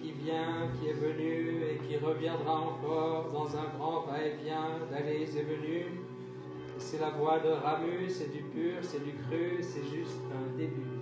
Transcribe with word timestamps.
qui 0.00 0.12
vient, 0.12 0.68
qui 0.78 0.88
est 0.88 0.92
venu 0.92 1.62
et 1.62 1.78
qui 1.86 1.96
reviendra 1.96 2.60
encore 2.60 3.30
dans 3.32 3.56
un 3.56 3.76
grand 3.76 4.02
va-et-vient 4.02 4.80
d'allées 4.90 5.22
et 5.22 5.42
venues. 5.42 6.00
C'est 6.78 7.00
la 7.00 7.10
voix 7.10 7.38
de 7.38 7.50
Ramus, 7.50 8.10
c'est 8.10 8.32
du 8.32 8.42
pur, 8.42 8.78
c'est 8.82 9.02
du 9.04 9.12
cru, 9.12 9.62
c'est 9.62 9.84
juste 9.84 10.20
un 10.32 10.56
début. 10.56 10.93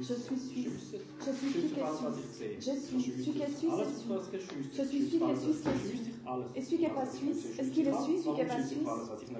Je 0.00 0.14
suis 0.14 0.38
suisse. 0.38 0.94
Je 1.20 1.32
suis 1.32 1.50
Suisse 1.50 1.64
et 1.64 1.80
suisse. 1.80 2.60
Je 2.60 2.72
suis, 2.72 3.02
celui 3.02 3.32
qui 3.32 3.42
est 3.42 3.46
suisse 3.46 3.72
est 3.72 4.38
suisse. 4.38 4.70
Je 4.72 4.82
suis 4.82 4.98
celui 4.98 5.08
qui 5.08 5.16
est 5.16 5.36
suisse 5.36 5.60
qui 5.62 5.68
est 5.68 5.88
suisse. 5.88 6.08
Et 6.54 6.62
celui 6.62 6.76
qui 6.76 6.82
n'est 6.82 6.90
pas 6.90 7.06
suisse, 7.06 7.46
est-ce 7.58 7.70
qu'il 7.70 7.88
est 7.88 8.02
suisse, 8.02 8.24
celui 8.24 8.34
qui 8.34 8.42
n'est 8.42 8.46
pas 8.46 8.62
suisse 8.62 8.88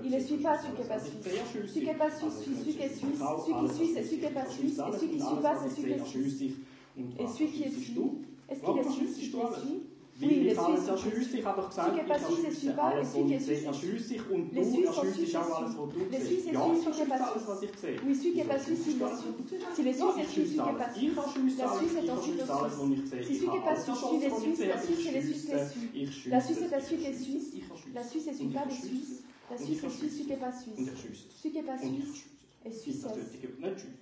Il 0.05 0.15
est 0.15 0.21
suisse 0.21 0.43
pas, 0.43 0.59
celui 0.59 0.75
qui 0.75 0.83
n'est 0.83 0.89
pas 0.89 1.01
suisse. 1.01 1.23
Celui 1.23 1.81
qui 1.81 1.87
n'est 1.87 1.95
pas 1.95 2.11
suisse, 2.11 2.33
celui 2.45 2.75
qui 2.75 2.83
est 2.83 2.89
suisse. 2.89 3.19
Celui 3.19 3.59
qui 3.59 3.65
est 3.65 3.75
suisse 3.75 3.97
et 3.97 4.05
celui 4.05 4.19
qui 4.19 4.25
n'est 4.25 4.31
pas 4.31 4.47
suisse. 4.47 4.73
Et 4.73 4.99
celui 4.99 5.11
qui 5.11 5.21
suit 5.21 5.43
pas, 5.43 5.55
c'est 5.63 5.71
celui 5.71 5.95
qui 5.95 6.01
est 6.01 6.05
suisse. 6.05 6.55
Et 7.19 7.27
celui 7.27 7.51
qui 7.51 7.63
est 7.63 7.71
suisse, 7.71 7.99
est-ce 8.49 8.61
qu'il 8.61 8.79
est 8.79 8.91
suisse, 8.91 9.17
celui 9.17 9.31
qui 9.31 9.37
est 9.39 9.61
suisse 9.61 9.82
Suisses 10.55 10.87
suisses. 10.97 11.33
Gesagt, 11.33 11.97
ich 11.99 12.53
Suisse 12.53 12.79
alles, 12.79 13.15
was 13.15 13.31
ich 13.31 13.45
sehe. 13.45 13.63
Ja, 13.63 13.73
Suisse 13.73 14.17
und 14.31 14.55
du, 14.55 14.61
ja, 14.61 14.93
Suisse 14.93 15.23
ist 15.23 15.37
auch 15.37 15.61
alles, 15.61 15.77
was 15.77 15.93
du 15.93 16.01
siehst. 16.11 16.53
Ja, 16.53 16.61
Suisse 16.61 16.91
ist 16.91 17.13
alles, 17.13 17.47
was 17.47 17.63
ich 17.63 17.79
sehe. 17.79 18.01
Oui, 18.05 18.15
celui 18.15 18.33
qui 18.33 18.39
n'est 18.39 18.45
pas 18.45 18.59
suisse, 18.59 18.87
il 18.87 19.03
est 19.03 19.17
suisse. 19.17 19.63
Si 19.75 19.83
les 19.83 19.93
Suisses 19.93 20.19
est 20.19 20.29
suisse, 20.29 20.57
pas 20.57 20.93
suisse. 20.93 21.17
La 21.59 21.69
Suisse 21.79 21.95
est 21.95 22.11
ensuite 22.11 22.41
Suisse. 22.41 23.27
Si 23.27 23.35
celui 23.37 23.51
qui 23.51 23.59
pas 23.65 23.77
suisse 23.77 23.99
suit 23.99 24.19
les 24.21 24.31
Suisses, 24.31 24.61
la 24.69 24.81
Suisse 24.81 25.07
et 25.07 25.13
les 25.13 25.23
Suisses 25.23 25.49
les 25.53 26.07
suivent. 26.07 26.31
La 26.31 26.41
Suisse 26.41 26.63
est 26.63 26.71
la 26.71 26.81
Suisse 26.81 27.01
les 27.03 27.15
Suisses. 27.15 27.53
La 27.95 28.05
Suisse 28.05 28.27
est 28.27 28.33
les 28.33 28.75
Suisses. 28.75 29.23
La 29.51 29.59
Suisse 29.59 29.85
est 29.85 29.91
suisse, 29.91 30.13
celui 30.13 30.25
qui 30.25 30.31
n'est 30.31 30.37
pas 30.37 30.53
suisse. 30.53 30.79
Celui 31.37 31.51
qui 31.51 31.59
n'est 31.59 31.63
pas 31.63 31.79
suisse 31.79 32.25
est 32.65 32.73
Suissesse. 32.73 33.13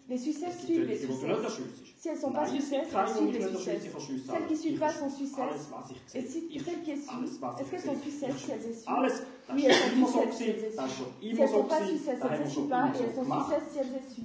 Les 0.08 0.18
Suissesses 0.18 0.64
suivent 0.64 0.84
les 0.86 0.96
Suissesses. 0.96 1.89
Si 2.00 2.08
elles 2.08 2.14
ne 2.14 2.20
sont 2.20 2.32
pas 2.32 2.46
Suissesses, 2.46 2.88
elles 2.90 3.14
suivent 3.14 3.32
les. 3.34 3.40
Celles 3.58 4.46
qui 4.46 4.52
ne 4.54 4.58
suivent 4.58 4.78
pas 4.78 4.90
sont 4.90 5.10
Suissesses. 5.10 5.68
Et 6.14 6.22
si, 6.22 6.58
celles 6.58 6.80
qui 6.80 6.96
suivent, 6.96 7.24
est-ce 7.60 7.70
qu'elles 7.70 7.80
sont 7.82 8.00
Suissesses 8.00 8.36
si 8.38 8.50
elles 8.52 8.62
suivent? 8.62 9.26
Oui, 9.52 9.66
elles 9.66 9.74
sont 9.74 9.90
Suissesses 9.90 10.34
si 10.34 10.44
elles 10.44 10.56
suivent. 10.56 10.72
Si 11.20 11.28
elles 11.28 11.40
ne 11.40 11.46
sont 11.46 11.64
pas 11.64 11.86
Suissesses, 11.86 12.20
elles 12.22 12.40
ne 12.40 12.48
suivent 12.48 12.68
pas, 12.68 12.86
et 12.86 13.02
elles 13.02 13.14
sont 13.14 13.24
Suissesses 13.24 13.68
si 13.70 13.78
elles 13.80 14.02
suivent. 14.10 14.24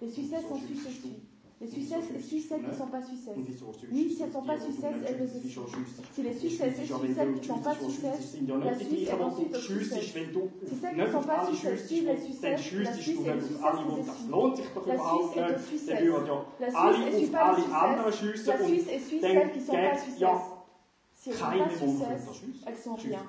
Les 0.00 0.10
Suissesses 0.10 0.48
sont 0.48 0.56
suivent. 0.56 1.29
Les 1.60 1.66
Suissesses 1.66 2.04
celles 2.48 2.62
qui 2.62 2.70
ne 2.70 2.72
sont 2.72 2.86
pas 2.86 3.02
Suissesses. 3.02 3.36
Oui, 3.92 4.10
si 4.10 4.22
elles 4.22 4.28
ne 4.28 4.32
sont 4.32 4.42
pas 4.42 4.58
Suissesses, 4.58 4.96
elles 5.06 5.18
le 5.18 5.26
suivent. 5.26 5.60
Si 6.14 6.22
les 6.22 6.32
Suissesses 6.32 6.74
celles 6.74 6.86
qui 6.86 7.40
ne 7.40 7.44
sont 7.44 7.58
pas 7.58 7.74
Suissesses, 7.74 8.38
la 8.64 8.74
Suisse 8.78 9.08
est 9.08 9.12
ensuite 9.12 9.54
aux 9.54 9.58
Suissesses. 9.58 10.00
Si 10.00 10.74
celles 10.80 10.94
qui 10.94 11.00
ne 11.00 11.06
sont 11.10 11.22
pas 11.22 11.46
Suissesses 11.46 11.86
suivent 11.86 12.06
les 12.06 12.16
Suissesses, 12.16 12.72
la 12.82 12.92
Suisse 12.94 13.20
est 13.20 13.30
une 13.30 13.40
Suissesse 13.42 13.60
qui 13.76 13.96
les 13.96 14.02
suit. 14.02 14.30
La 14.86 14.96
Suisse 14.98 15.36
est 15.36 15.58
Suissesse. 15.58 16.00
La 16.60 16.70
Suisse 16.70 16.98
ne 17.04 17.18
suit 17.18 17.26
pas 17.26 17.54
les 17.54 18.12
Suissesses. 18.12 18.46
La 18.46 18.66
Suisse 18.66 18.88
est 18.88 19.00
suisse 19.00 19.20
celles 19.20 19.52
qui 19.52 19.58
ne 19.58 19.64
sont 19.64 19.72
pas 19.72 19.98
Suissesses. 19.98 20.28
Si 21.14 21.28
elles 21.28 21.36
ne 21.36 21.38
sont 21.38 21.98
pas 21.98 22.16
Suissesses, 22.32 22.64
elles 22.66 22.76
sont 22.76 22.94
rien. 22.94 23.22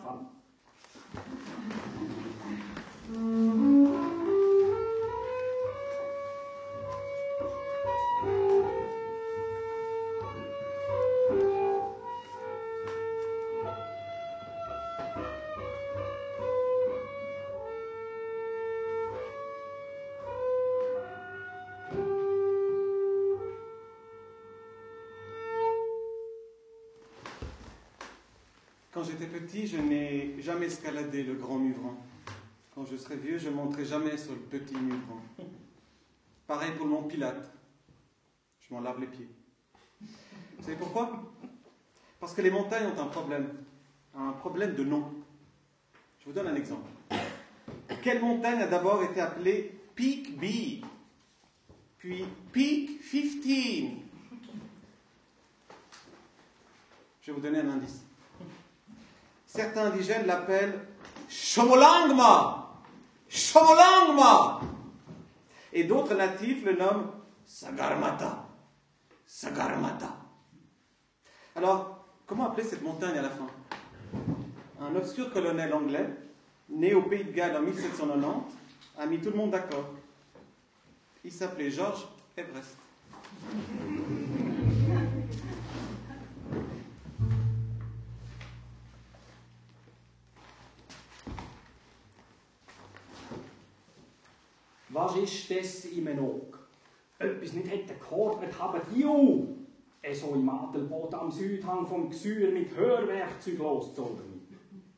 Escaladé 30.72 31.24
le 31.24 31.36
grand 31.36 31.58
Muvran. 31.58 31.96
Quand 32.74 32.86
je 32.86 32.96
serai 32.96 33.18
vieux, 33.18 33.38
je 33.38 33.50
ne 33.50 33.56
monterai 33.56 33.86
jamais 33.86 34.18
sur 34.18 34.32
le 34.32 34.40
petit 34.40 34.76
Muvran. 34.76 35.22
Pareil 36.48 36.72
pour 36.78 36.86
le 36.86 36.92
mont 36.92 37.04
Pilate. 37.04 37.52
Je 38.60 38.74
m'en 38.74 38.80
lave 38.80 39.00
les 39.00 39.08
pieds. 39.08 39.28
Vous 40.00 40.64
savez 40.64 40.78
pourquoi? 40.78 41.24
Parce 42.20 42.34
que 42.34 42.42
les 42.42 42.52
montagnes 42.52 42.88
ont 42.88 43.02
un 43.02 43.08
problème. 43.08 43.50
Un 44.16 44.32
problème 44.32 44.76
de 44.76 44.84
nom. 44.84 45.12
Je 46.20 46.26
vous 46.26 46.34
donne 46.34 46.48
un 46.48 46.56
exemple. 46.56 46.90
Quelle 48.02 48.22
montagne 48.22 48.62
a 48.62 48.68
d'abord 48.68 49.04
été 49.04 49.20
appelée 49.20 49.78
Peak 49.96 50.38
B 50.38 50.86
Puis 51.98 52.26
Peak 52.52 53.02
15 53.12 53.22
Je 57.22 57.28
vais 57.28 57.34
vous 57.34 57.42
donner 57.42 57.60
un 57.60 57.70
indice. 57.70 58.04
Certains 59.54 59.88
indigènes 59.88 60.28
l'appellent 60.28 60.80
Chomolangma. 61.28 62.70
Shomolangma 63.28 64.62
Et 65.74 65.84
d'autres 65.84 66.16
natifs 66.16 66.64
le 66.64 66.78
nomment 66.78 67.12
Sagarmata. 67.46 68.48
Sagarmata. 69.26 70.16
Alors, 71.58 72.06
comment 72.26 72.48
appeler 72.48 72.66
cette 72.66 72.82
montagne 72.82 73.18
à 73.18 73.24
la 73.24 73.30
fin? 73.30 73.48
Un 74.80 74.96
obscur 74.96 75.34
colonel 75.34 75.74
anglais, 75.74 76.10
né 76.70 76.94
au 76.94 77.02
Pays 77.02 77.26
de 77.26 77.32
Galles 77.32 77.58
en 77.58 77.62
1790, 77.62 78.54
a 79.00 79.06
mis 79.06 79.20
tout 79.20 79.32
le 79.32 79.36
monde 79.36 79.52
d'accord. 79.52 79.90
Il 81.26 81.32
s'appelait 81.32 81.72
George 81.72 82.08
Everest. 82.38 82.78
Was 95.04 95.18
ist 95.18 95.50
das 95.50 95.86
im 95.86 96.06
Enog? 96.06 96.60
Etwas 97.18 97.54
nicht 97.54 97.72
hätte 97.72 97.96
geordnet 97.96 98.52
haben 98.60 98.82
die 98.94 99.04
auch. 99.04 99.48
So 100.14 100.36
im 100.36 100.48
Adelboden 100.48 101.20
am 101.20 101.32
Südhang 101.32 101.88
vom 101.88 102.12
Gesühr 102.12 102.52
mit 102.52 102.76
Hörwerkzeug 102.76 103.58
losgezogen. 103.58 104.48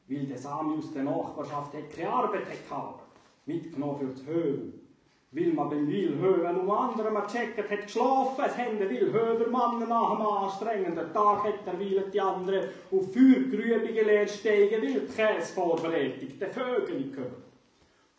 Weil 0.10 0.26
der 0.26 0.38
Sami 0.38 0.78
aus 0.78 0.92
der 0.92 1.04
Nachbarschaft 1.04 1.74
hat 1.74 1.90
keine 1.90 2.10
Arbeit 2.10 2.48
hatte, 2.70 3.00
mitgenommen 3.46 3.98
für 3.98 4.08
das 4.08 4.26
Höhen. 4.26 4.74
Weil 5.32 5.54
man 5.54 5.70
beim 5.70 5.88
Wilhöven 5.88 6.58
um 6.58 6.70
andere 6.70 7.10
mal 7.10 7.26
checkt 7.26 7.58
hat 7.58 7.84
geschlafen, 7.84 8.44
es 8.46 8.58
haben 8.58 8.80
Wilhövermann 8.82 9.88
nach 9.88 10.12
einem 10.12 10.28
anstrengenden 10.28 11.14
Tag 11.14 11.46
hat 11.46 11.66
er 11.66 12.10
die 12.12 12.20
anderen 12.22 12.66
auf 12.92 13.14
Feuergrübe 13.14 13.94
gelernt 13.94 14.30
steigen, 14.32 14.82
Wildkäse 14.82 15.54
vorbereitet, 15.54 16.42
den 16.42 16.52
Vögel 16.52 17.10
gehört. 17.10 17.53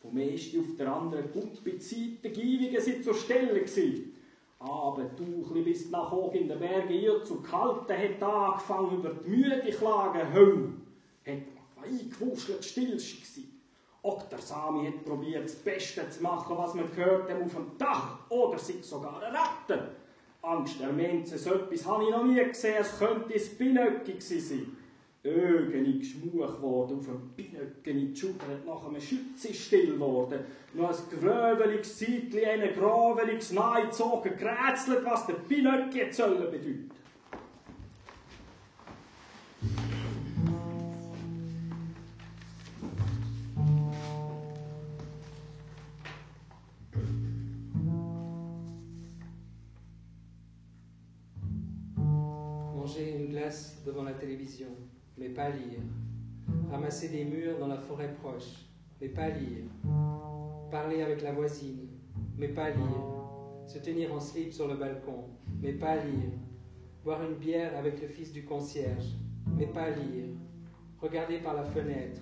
Vom 0.05 0.19
ersten 0.19 0.61
auf 0.61 0.77
der 0.77 0.93
anderen 0.95 1.33
Zeit, 1.33 2.23
die 2.23 2.29
Givigen 2.29 2.81
sind 2.81 3.03
zur 3.03 3.15
Stelle 3.15 3.59
gewesen. 3.59 4.15
Aber 4.59 5.05
du, 5.17 5.43
bis 5.63 5.89
nach 5.89 6.11
hoch 6.11 6.35
in 6.35 6.47
den 6.47 6.59
Bergen 6.59 6.93
hier 6.93 7.25
zu 7.25 7.41
kalten, 7.41 7.91
hat 7.91 8.23
angefangen 8.23 8.99
über 8.99 9.15
die 9.15 9.31
müde 9.31 9.71
Klagen 9.71 10.35
Hölle. 10.35 10.75
Hat 11.27 11.43
eingewuschelt, 11.83 12.63
stillst 12.63 13.15
gewesen. 13.17 13.63
Auch 14.03 14.23
der 14.25 14.39
Sami 14.39 14.87
hat 14.87 15.05
probiert, 15.07 15.45
das 15.45 15.55
Beste 15.55 16.09
zu 16.11 16.23
machen, 16.23 16.55
was 16.59 16.75
man 16.75 16.91
gehört 16.95 17.31
hat, 17.31 17.43
auf 17.43 17.55
dem 17.55 17.79
Dach 17.79 18.19
oder 18.29 18.59
sich 18.59 18.85
sogar 18.85 19.23
retten. 19.23 19.89
Angst 20.43 20.81
der 20.81 20.93
Menschen, 20.93 21.39
so 21.39 21.55
etwas 21.55 21.87
habe 21.87 22.05
ich 22.05 22.11
noch 22.11 22.25
nie 22.25 22.45
gesehen, 22.45 22.77
es 22.79 22.99
könnte 22.99 23.33
ein 23.33 23.57
Binöcki 23.57 24.21
sein. 24.21 24.77
Ögen 25.25 25.99
geschmuch 25.99 26.61
worden, 26.61 26.99
auf 26.99 27.07
dem 27.07 27.31
Binöcken 27.35 27.99
in 27.99 28.13
die 28.13 28.17
Schulter, 28.17 28.45
nach 28.67 28.87
einem 28.87 29.01
Schütze 29.01 29.55
still 29.55 29.95
geworden. 29.95 30.41
Noch 30.75 30.91
ein 30.91 31.19
gröbeliges 31.19 31.99
Zeitchen, 31.99 32.45
ein 32.45 32.75
graveliges 32.75 33.53
Nein 33.53 33.87
gezogen, 33.87 34.33
gerätselt, 34.37 35.05
was 35.05 35.27
der 35.27 35.35
Binöcki 35.35 35.99
jetzt 35.99 36.19
bedeutet. 36.19 36.91
devant 53.85 54.05
la 54.05 54.15
télévision, 54.15 54.75
mais 55.19 55.29
pas 55.29 55.49
lire. 55.49 55.81
Ramasser 56.71 57.09
des 57.09 57.25
murs 57.25 57.59
dans 57.59 57.69
la 57.69 57.79
forêt 57.79 58.15
proche, 58.21 58.67
mais 59.01 59.09
pas 59.09 59.29
lire. 59.29 59.65
Parler 60.71 61.03
avec 61.03 61.23
la 61.23 61.33
voisine, 61.33 61.89
mais 62.37 62.49
pas 62.49 62.71
lire. 62.71 63.05
Se 63.67 63.79
tenir 63.79 64.13
en 64.13 64.21
slip 64.21 64.53
sur 64.53 64.69
le 64.69 64.77
balcon, 64.77 65.25
mais 65.61 65.73
pas 65.73 65.97
lire. 65.97 66.31
Boire 67.03 67.23
une 67.23 67.37
bière 67.37 67.77
avec 67.77 68.01
le 68.01 68.09
fils 68.09 68.33
du 68.33 68.45
concierge, 68.45 69.15
mais 69.57 69.67
pas 69.67 69.91
lire. 69.91 70.27
Regarder 71.01 71.39
par 71.39 71.55
la 71.55 71.65
fenêtre, 71.65 72.21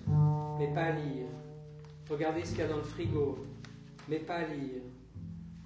mais 0.59 0.73
pas 0.73 0.91
lire. 0.91 1.27
Regarder 2.09 2.43
ce 2.43 2.51
qu'il 2.51 2.59
y 2.59 2.63
a 2.63 2.67
dans 2.67 2.77
le 2.77 2.83
frigo, 2.83 3.37
mais 4.09 4.19
pas 4.19 4.41
lire. 4.41 4.81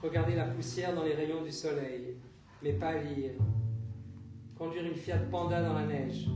Regarder 0.01 0.35
la 0.35 0.45
poussière 0.45 0.95
dans 0.95 1.03
les 1.03 1.15
rayons 1.15 1.44
du 1.44 1.51
soleil, 1.51 2.18
mais 2.63 2.73
pas 2.73 2.95
lire 3.01 3.33
conduire 4.57 4.85
une 4.85 4.95
Fiat 4.95 5.19
Panda 5.30 5.62
dans 5.62 5.73
la 5.73 5.85
neige, 5.85 6.27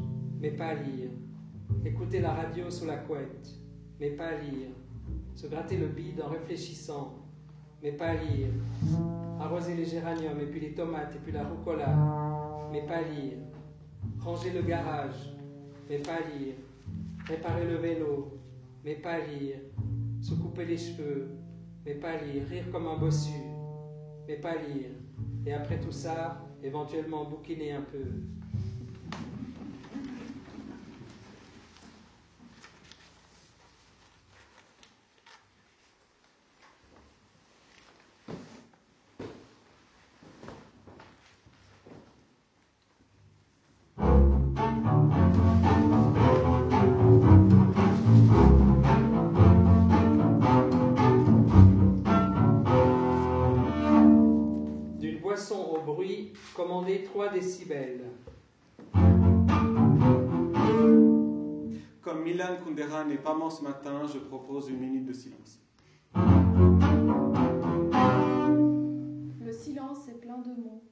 mais 0.42 0.50
pas 0.50 0.74
lire, 0.74 1.12
écouter 1.86 2.20
la 2.20 2.34
radio 2.34 2.70
sous 2.72 2.86
la 2.86 2.98
couette, 2.98 3.48
mais 4.00 4.10
pas 4.10 4.32
lire, 4.32 4.70
se 5.36 5.46
gratter 5.46 5.78
le 5.78 5.88
bide 5.88 6.20
en 6.20 6.30
réfléchissant, 6.30 7.14
mais 7.84 7.92
pas 7.92 8.16
lire, 8.16 8.48
arroser 9.40 9.76
les 9.76 9.86
géraniums 9.86 10.40
et 10.42 10.48
puis 10.48 10.60
les 10.60 10.74
tomates 10.74 11.16
et 11.16 11.20
puis 11.20 11.32
la 11.32 11.48
rucola, 11.48 12.70
mais 12.72 12.82
pas 12.88 13.04
lire, 13.04 13.38
ranger 14.20 14.52
le 14.52 14.64
garage, 14.64 15.32
mais 15.88 16.00
pas 16.00 16.18
lire, 16.20 16.56
réparer 17.28 17.68
le 17.68 17.76
vélo, 17.76 18.40
mais 18.84 18.96
pas 18.96 19.20
lire, 19.20 19.58
se 20.22 20.34
couper 20.34 20.66
les 20.66 20.78
cheveux, 20.78 21.30
mais 21.86 21.94
pas 21.94 22.18
lire, 22.18 22.48
rire 22.50 22.66
comme 22.72 22.88
un 22.88 22.98
bossu, 22.98 23.40
mais 24.28 24.38
pas 24.38 24.56
lire, 24.56 24.90
et 25.46 25.54
après 25.54 25.80
tout 25.80 25.92
ça, 25.92 26.42
éventuellement 26.64 27.26
bouquiner 27.26 27.74
un 27.74 27.82
peu. 27.82 28.06
Commandez 57.02 57.04
3 57.04 57.30
décibels. 57.30 58.02
Comme 62.02 62.24
Milan 62.24 62.58
Kundera 62.64 63.04
n'est 63.06 63.18
pas 63.18 63.34
mort 63.34 63.52
ce 63.52 63.64
matin, 63.64 64.06
je 64.12 64.20
propose 64.20 64.70
une 64.70 64.80
minute 64.80 65.06
de 65.06 65.14
silence. 65.14 65.60
Le 69.40 69.52
silence 69.52 70.08
est 70.08 70.20
plein 70.20 70.40
de 70.40 70.50
mots. 70.50 70.84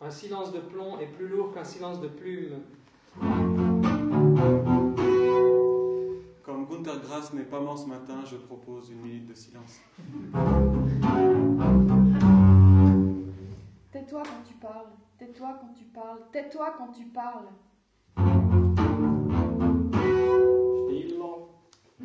Un 0.00 0.10
silence 0.10 0.52
de 0.52 0.60
plomb 0.60 0.98
est 0.98 1.06
plus 1.06 1.28
lourd 1.28 1.52
qu'un 1.52 1.64
silence 1.64 2.00
de 2.00 2.08
plume. 2.08 2.60
Grass 7.02 7.32
n'est 7.32 7.44
pas 7.44 7.60
mort 7.60 7.78
ce 7.78 7.86
matin, 7.86 8.24
je 8.24 8.36
propose 8.36 8.90
une 8.90 9.00
minute 9.00 9.26
de 9.26 9.34
silence. 9.34 9.80
Tais-toi 13.92 14.22
quand 14.22 14.42
tu 14.46 14.54
parles, 14.54 14.90
tais-toi 15.18 15.58
quand 15.60 15.72
tu 15.72 15.84
parles, 15.84 16.20
tais-toi 16.32 16.74
quand 16.78 16.92
tu 16.92 17.04
parles. 17.06 17.48
Stillo, 20.88 21.48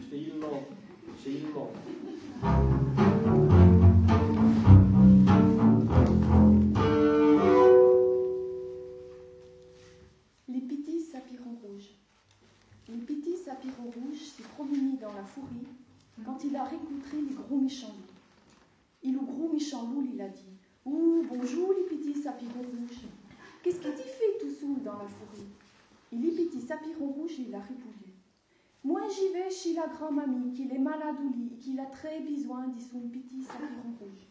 stillo, 0.01 0.63
stillo. 1.19 1.71
Sapiro 2.39 3.58
forêt 15.29 15.69
quand 16.25 16.43
il 16.43 16.55
a 16.55 16.63
rencontré 16.63 17.21
les 17.21 17.33
gros 17.33 17.57
méchants 17.57 17.95
loups. 17.95 19.07
Et 19.07 19.11
le 19.11 19.19
gros 19.19 19.51
méchant 19.51 19.87
loup 19.89 20.05
il 20.13 20.21
a 20.21 20.27
dit 20.27 20.53
Ouh, 20.85 21.23
bonjour 21.29 21.73
les 21.73 21.95
petits 21.95 22.19
sapirons 22.19 22.61
rouges. 22.61 23.07
Qu'est-ce 23.63 23.79
que 23.79 23.89
tu 23.89 24.07
fais 24.07 24.37
tout 24.39 24.51
seul 24.51 24.83
dans 24.83 24.97
la 24.97 25.07
forêt? 25.07 25.47
Et 26.11 26.15
les 26.15 26.31
petits 26.31 26.61
sapirons 26.61 27.09
rouges 27.09 27.39
il 27.39 27.53
a 27.53 27.59
répondu 27.59 28.11
Moi 28.83 29.01
j'y 29.07 29.33
vais 29.33 29.49
chez 29.49 29.73
la 29.73 29.87
grand-mamie 29.87 30.51
qui 30.53 30.63
est 30.63 30.79
malade 30.79 31.15
au 31.23 31.37
lit 31.37 31.51
et 31.53 31.57
qui 31.57 31.79
a 31.79 31.85
très 31.85 32.19
besoin 32.21 32.67
de 32.67 32.79
son 32.79 32.99
petit 33.09 33.43
sapiron 33.43 33.93
rouge. 33.99 34.27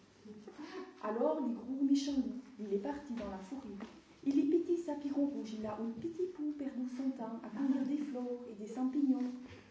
Alors 1.02 1.40
le 1.40 1.54
gros 1.54 1.84
méchant 1.84 2.16
loup 2.16 2.40
il 2.58 2.74
est 2.74 2.82
parti 2.82 3.12
dans 3.14 3.30
la 3.30 3.38
forêt 3.38 3.76
il 4.24 4.38
est 4.40 4.42
petit 4.42 4.76
sapiron 4.76 5.26
rouge, 5.26 5.54
il 5.58 5.64
a 5.64 5.72
un 5.72 5.90
petit 6.00 6.26
pou 6.34 6.52
perdu 6.58 6.86
son 6.96 7.10
temps 7.10 7.40
à 7.42 7.48
cueillir 7.48 7.82
des 7.86 8.04
fleurs 8.04 8.44
et 8.50 8.54
des 8.62 8.66
champignons 8.66 9.24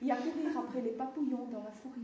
et 0.05 0.11
à 0.11 0.15
courir 0.15 0.57
après 0.57 0.81
les 0.81 0.91
papouillons 0.91 1.47
dans 1.51 1.63
la 1.63 1.71
forêt. 1.71 1.95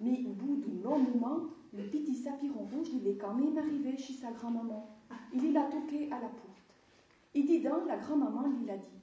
Mais 0.00 0.24
au 0.26 0.32
bout 0.32 0.56
d'un 0.56 0.88
long 0.88 0.98
moment, 0.98 1.40
Le 1.72 1.84
petit 1.84 2.16
sapiron 2.16 2.66
rouge, 2.72 2.88
il 2.92 3.06
est 3.06 3.16
quand 3.16 3.32
même 3.32 3.56
arrivé 3.56 3.96
chez 3.96 4.14
sa 4.14 4.32
grand-maman. 4.32 4.88
Il 5.32 5.52
l'a 5.52 5.64
toqué 5.64 6.06
à 6.06 6.16
la 6.16 6.28
porte. 6.28 6.50
Il 7.32 7.46
dit 7.46 7.60
dans 7.60 7.84
la 7.84 7.96
grand-maman 7.96 8.48
lui 8.48 8.68
a 8.68 8.76
dit 8.76 8.98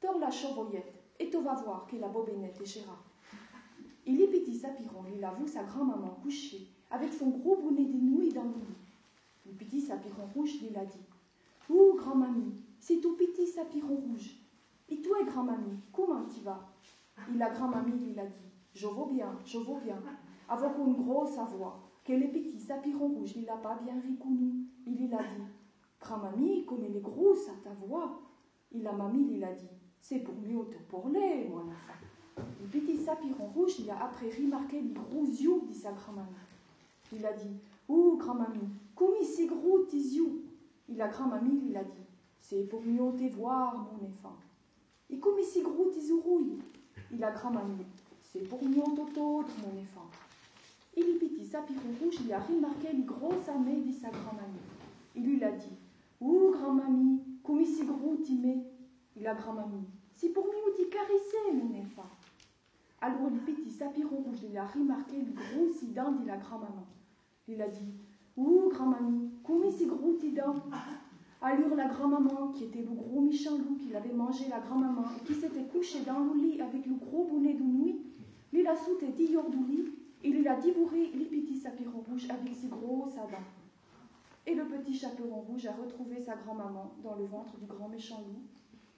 Tors 0.00 0.18
la 0.18 0.30
chevoyette, 0.30 0.94
et 1.18 1.28
tu 1.28 1.36
vas 1.42 1.54
voir 1.54 1.86
que 1.86 1.96
la 1.96 2.08
bobinette 2.08 2.58
est 2.58 2.64
chéra. 2.64 2.98
Il 4.06 4.22
est 4.22 4.28
petit 4.28 4.54
sapiron, 4.54 5.04
il 5.14 5.22
a 5.22 5.34
vu 5.34 5.46
sa 5.46 5.64
grand-maman 5.64 6.18
couchée, 6.22 6.68
avec 6.90 7.12
son 7.12 7.28
gros 7.28 7.56
bonnet 7.56 7.84
de 7.84 7.98
nouilles 7.98 8.32
dans 8.32 8.44
le 8.44 8.48
lit. 8.48 8.86
Le 9.44 9.52
petit 9.52 9.82
sapiron 9.82 10.24
rouge 10.34 10.58
lui 10.62 10.74
a 10.74 10.86
dit 10.86 11.04
Ouh, 11.68 11.96
grand-mamie, 11.96 12.54
c'est 12.80 13.00
tout 13.00 13.14
petit 13.16 13.46
sapiron 13.46 13.96
rouge. 13.96 14.36
Et 14.88 15.02
toi, 15.02 15.18
grand-mamie, 15.24 15.80
comment 15.92 16.24
tu 16.24 16.40
vas? 16.40 16.66
Et 17.32 17.38
la 17.38 17.50
grand-mamie 17.50 17.98
lui 17.98 18.18
a 18.18 18.26
dit 18.26 18.50
Je 18.74 18.86
vais 18.86 19.12
bien, 19.12 19.38
je 19.44 19.58
vais 19.58 19.80
bien, 19.84 20.00
avec 20.48 20.70
une 20.78 20.94
grosse 20.94 21.36
voix, 21.56 21.80
que 22.04 22.12
le 22.12 22.28
petit 22.28 22.60
sapiron 22.60 23.08
rouge, 23.08 23.32
il 23.36 23.44
n'a 23.44 23.56
pas 23.56 23.78
bien 23.82 23.94
reconnu. 23.94 24.66
Il 24.86 25.12
a 25.12 25.18
dit 25.18 25.42
Grand-mamie, 26.00 26.64
comme 26.66 26.84
elle 26.84 26.96
est 26.96 27.00
grosse 27.00 27.48
à 27.48 27.54
ta 27.64 27.74
voix. 27.74 28.20
Et 28.72 28.80
la 28.80 28.92
mamie 28.92 29.24
lui 29.24 29.42
a 29.44 29.52
dit 29.52 29.68
C'est 30.00 30.20
pour 30.20 30.34
mieux 30.34 30.64
te 30.66 30.78
parler, 30.90 31.48
mon 31.48 31.58
enfant. 31.58 31.94
Le 32.36 32.68
petit 32.68 32.98
sapiron 32.98 33.46
rouge, 33.46 33.80
il 33.80 33.90
a 33.90 34.04
après 34.04 34.30
remarqué 34.30 34.80
les 34.80 34.92
gros 34.92 35.24
yeux 35.24 35.62
de 35.68 35.72
sa 35.72 35.92
grand-mamie. 35.92 36.30
Il 37.12 37.24
a 37.24 37.32
dit 37.32 37.56
Ouh, 37.88 38.16
grand-mamie, 38.18 38.68
comme 38.94 39.14
c'est 39.22 39.46
gros 39.46 39.80
tes 39.80 39.96
yeux 39.96 40.44
Et 40.88 40.94
la 40.94 41.08
grand-mamie 41.08 41.60
lui 41.60 41.76
a 41.76 41.84
dit 41.84 42.06
C'est 42.38 42.64
pour 42.64 42.82
mieux 42.82 43.16
te 43.16 43.34
voir, 43.34 43.74
mon 43.76 44.06
enfant. 44.06 44.36
Et 45.08 45.18
comme 45.18 45.40
c'est 45.42 45.62
gros 45.62 45.86
tes 45.86 46.10
oreilles 46.12 46.58
Et 47.12 47.18
la 47.18 47.30
grand-mamie 47.30 47.86
C'est 48.22 48.48
pour 48.48 48.62
mieux 48.64 48.82
t'entendre, 48.82 49.48
mon 49.62 49.80
enfant. 49.80 50.10
Et 50.96 51.02
le 51.02 51.18
petit 51.18 51.44
sapiron 51.44 51.80
rouge, 52.02 52.16
il 52.24 52.32
a 52.32 52.40
remarqué 52.40 52.92
les 52.92 53.04
grosses 53.04 53.48
armées 53.48 53.82
de 53.82 53.92
sa 53.92 54.08
grand-mamie. 54.08 54.66
Il 55.14 55.24
lui 55.24 55.44
a 55.44 55.52
dit 55.52 55.76
Ouh, 56.20 56.50
grand-mamie, 56.52 57.20
comme 57.44 57.64
c'est 57.64 57.86
gros 57.86 58.16
t'aimer 58.16 58.64
Et 59.16 59.22
la 59.22 59.34
grand-mamie 59.34 59.86
C'est 60.14 60.30
pour 60.30 60.46
mieux 60.46 60.74
t'y 60.74 60.88
caresser, 60.88 61.52
mon 61.52 61.80
enfant. 61.80 62.08
Alors 63.00 63.30
le 63.30 63.38
petit 63.52 63.70
sapiron 63.70 64.16
rouge, 64.16 64.38
il 64.50 64.56
a 64.56 64.66
remarqué 64.66 65.16
les 65.16 65.32
grosses 65.32 65.84
dents 65.94 66.12
de 66.12 66.26
la 66.26 66.38
grand-maman. 66.38 66.86
Il 67.46 67.62
a 67.62 67.68
dit 67.68 67.92
Ouh, 68.36 68.68
grand-mamie, 68.70 69.30
comme 69.44 69.70
c'est 69.70 69.86
gros 69.86 70.14
tes 70.14 70.32
dents 70.32 70.54
alors 71.42 71.76
la 71.76 71.86
grand-maman, 71.86 72.48
qui 72.48 72.64
était 72.64 72.82
le 72.82 72.94
gros 72.94 73.20
méchant 73.20 73.56
loup 73.56 73.76
qui 73.76 73.94
avait 73.94 74.12
mangé 74.12 74.48
la 74.48 74.58
grand-maman 74.60 75.04
et 75.16 75.24
qui 75.24 75.34
s'était 75.34 75.65
couché 75.86 76.04
dans 76.04 76.18
le 76.18 76.34
lit 76.40 76.60
avec 76.60 76.84
le 76.86 76.94
gros 76.94 77.24
bonnet 77.30 77.54
de 77.54 77.62
nuit, 77.62 78.02
lui 78.52 78.66
a 78.66 78.74
sauté 78.74 79.06
dehors 79.06 79.48
du 79.50 79.92
et 80.24 80.30
lui 80.30 80.48
a 80.48 80.56
dévoré 80.56 81.12
les 81.14 81.26
petits 81.26 81.60
chaperons 81.60 82.02
rouges 82.08 82.28
avec 82.28 82.54
ses 82.54 82.68
gros 82.68 83.06
dents. 83.14 83.38
Et 84.46 84.54
le 84.54 84.64
petit 84.64 84.94
chaperon 84.94 85.42
rouge 85.42 85.66
a 85.66 85.72
retrouvé 85.72 86.20
sa 86.20 86.34
grand-maman 86.36 86.92
dans 87.02 87.16
le 87.16 87.26
ventre 87.26 87.56
du 87.58 87.66
grand 87.66 87.88
méchant 87.88 88.22
loup. 88.26 88.42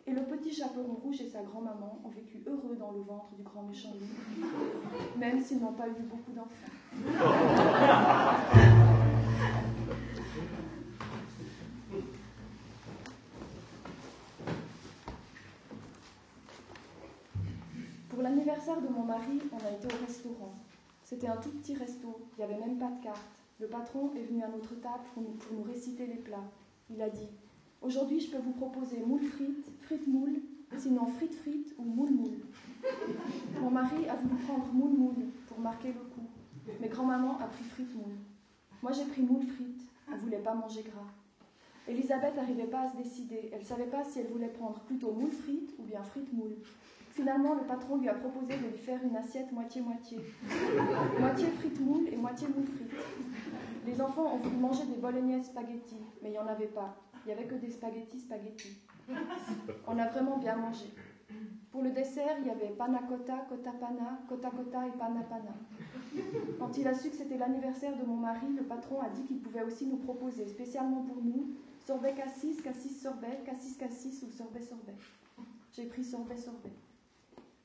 Et 0.06 0.12
le 0.12 0.22
petit 0.22 0.52
chaperon 0.52 0.94
rouge 1.02 1.20
et 1.20 1.28
sa 1.28 1.42
grand-maman 1.42 2.00
ont 2.04 2.08
vécu 2.08 2.38
heureux 2.46 2.76
dans 2.78 2.92
le 2.92 3.00
ventre 3.00 3.34
du 3.36 3.42
grand 3.42 3.64
méchant 3.64 3.92
loup, 3.92 4.06
même 5.18 5.42
s'ils 5.42 5.60
n'ont 5.60 5.72
pas 5.72 5.88
eu 5.88 6.02
beaucoup 6.08 6.32
d'enfants. 6.32 6.72
Pour 18.18 18.26
de 18.76 18.88
mon 18.88 19.02
mari, 19.02 19.40
on 19.50 19.66
a 19.66 19.70
été 19.70 19.86
au 19.86 20.06
restaurant. 20.06 20.52
C'était 21.02 21.28
un 21.28 21.36
tout 21.36 21.48
petit 21.48 21.74
resto, 21.74 22.20
il 22.36 22.44
n'y 22.44 22.44
avait 22.44 22.60
même 22.60 22.78
pas 22.78 22.90
de 22.90 23.02
carte. 23.02 23.18
Le 23.60 23.66
patron 23.66 24.10
est 24.14 24.22
venu 24.22 24.42
à 24.42 24.48
notre 24.48 24.74
table 24.80 25.04
pour 25.14 25.22
nous, 25.22 25.62
réciter 25.62 26.06
les 26.06 26.16
plats. 26.16 26.44
Il 26.90 27.00
a 27.00 27.08
dit 27.08 27.28
Aujourd'hui, 27.80 28.20
je 28.20 28.30
peux 28.30 28.42
vous 28.42 28.52
proposer 28.52 29.00
moule 29.00 29.24
frites, 29.24 29.66
frites 29.80 30.06
moule, 30.06 30.40
sinon 30.76 31.06
frites 31.06 31.34
frites 31.34 31.74
ou 31.78 31.82
moule 31.82 32.10
moule. 32.10 32.40
Mon 33.60 33.70
mari 33.70 34.06
a 34.08 34.16
voulu 34.16 34.36
prendre 34.42 34.70
moule 34.72 34.98
moule 34.98 35.24
pour 35.48 35.58
marquer 35.60 35.88
le 35.88 36.00
coup, 36.00 36.28
mais 36.80 36.88
grand-maman 36.88 37.38
a 37.38 37.46
pris 37.46 37.64
frites 37.64 37.94
moule. 37.94 38.16
Moi, 38.82 38.92
j'ai 38.92 39.04
pris 39.06 39.22
moule 39.22 39.46
frites, 39.46 39.82
elle 40.08 40.14
ne 40.14 40.20
voulait 40.20 40.38
pas 40.38 40.54
manger 40.54 40.82
gras. 40.82 41.08
Elisabeth 41.88 42.36
n'arrivait 42.36 42.66
pas 42.66 42.82
à 42.82 42.92
se 42.92 42.96
décider. 42.98 43.48
Elle 43.50 43.60
ne 43.60 43.64
savait 43.64 43.86
pas 43.86 44.04
si 44.04 44.18
elle 44.18 44.26
voulait 44.26 44.48
prendre 44.48 44.78
plutôt 44.80 45.12
moule 45.12 45.32
frites 45.32 45.74
ou 45.78 45.84
bien 45.84 46.02
frites 46.02 46.32
moule. 46.34 46.56
Finalement, 47.18 47.54
le 47.54 47.62
patron 47.62 47.96
lui 47.96 48.08
a 48.08 48.14
proposé 48.14 48.56
de 48.58 48.68
lui 48.68 48.78
faire 48.78 49.00
une 49.02 49.16
assiette 49.16 49.50
moitié-moitié. 49.50 50.20
moitié 51.18 51.48
frites 51.48 51.80
moules 51.80 52.06
et 52.12 52.16
moitié 52.16 52.46
moules 52.46 52.68
frites. 52.68 52.94
Les 53.84 54.00
enfants 54.00 54.34
ont 54.34 54.36
voulu 54.36 54.56
manger 54.56 54.84
des 54.86 54.98
bolognaises 54.98 55.46
spaghetti, 55.46 55.96
mais 56.22 56.28
il 56.28 56.32
n'y 56.32 56.38
en 56.38 56.46
avait 56.46 56.68
pas. 56.68 56.96
Il 57.24 57.26
n'y 57.26 57.32
avait 57.32 57.48
que 57.48 57.56
des 57.56 57.70
spaghettis 57.70 58.20
spaghetti. 58.20 58.68
On 59.88 59.98
a 59.98 60.06
vraiment 60.06 60.38
bien 60.38 60.54
mangé. 60.54 60.94
Pour 61.72 61.82
le 61.82 61.90
dessert, 61.90 62.36
il 62.40 62.46
y 62.46 62.50
avait 62.50 62.68
panna 62.68 63.00
cotta, 63.00 63.46
cotta 63.48 63.72
panna, 63.72 64.20
cotta 64.28 64.50
cotta 64.50 64.86
et 64.86 64.92
panna 64.96 65.22
panna. 65.22 65.56
Quand 66.60 66.78
il 66.78 66.86
a 66.86 66.94
su 66.94 67.10
que 67.10 67.16
c'était 67.16 67.36
l'anniversaire 67.36 67.96
de 67.96 68.06
mon 68.06 68.16
mari, 68.18 68.46
le 68.56 68.62
patron 68.62 69.00
a 69.00 69.08
dit 69.08 69.24
qu'il 69.24 69.40
pouvait 69.40 69.64
aussi 69.64 69.88
nous 69.88 69.98
proposer, 69.98 70.46
spécialement 70.46 71.02
pour 71.02 71.20
nous, 71.20 71.48
sorbet 71.84 72.14
cassis, 72.14 72.62
cassis 72.62 73.02
sorbet, 73.02 73.40
cassis 73.44 73.76
cassis 73.76 74.22
ou 74.22 74.30
sorbet 74.30 74.62
sorbet. 74.62 74.94
J'ai 75.72 75.86
pris 75.86 76.04
sorbet 76.04 76.36
sorbet. 76.36 76.70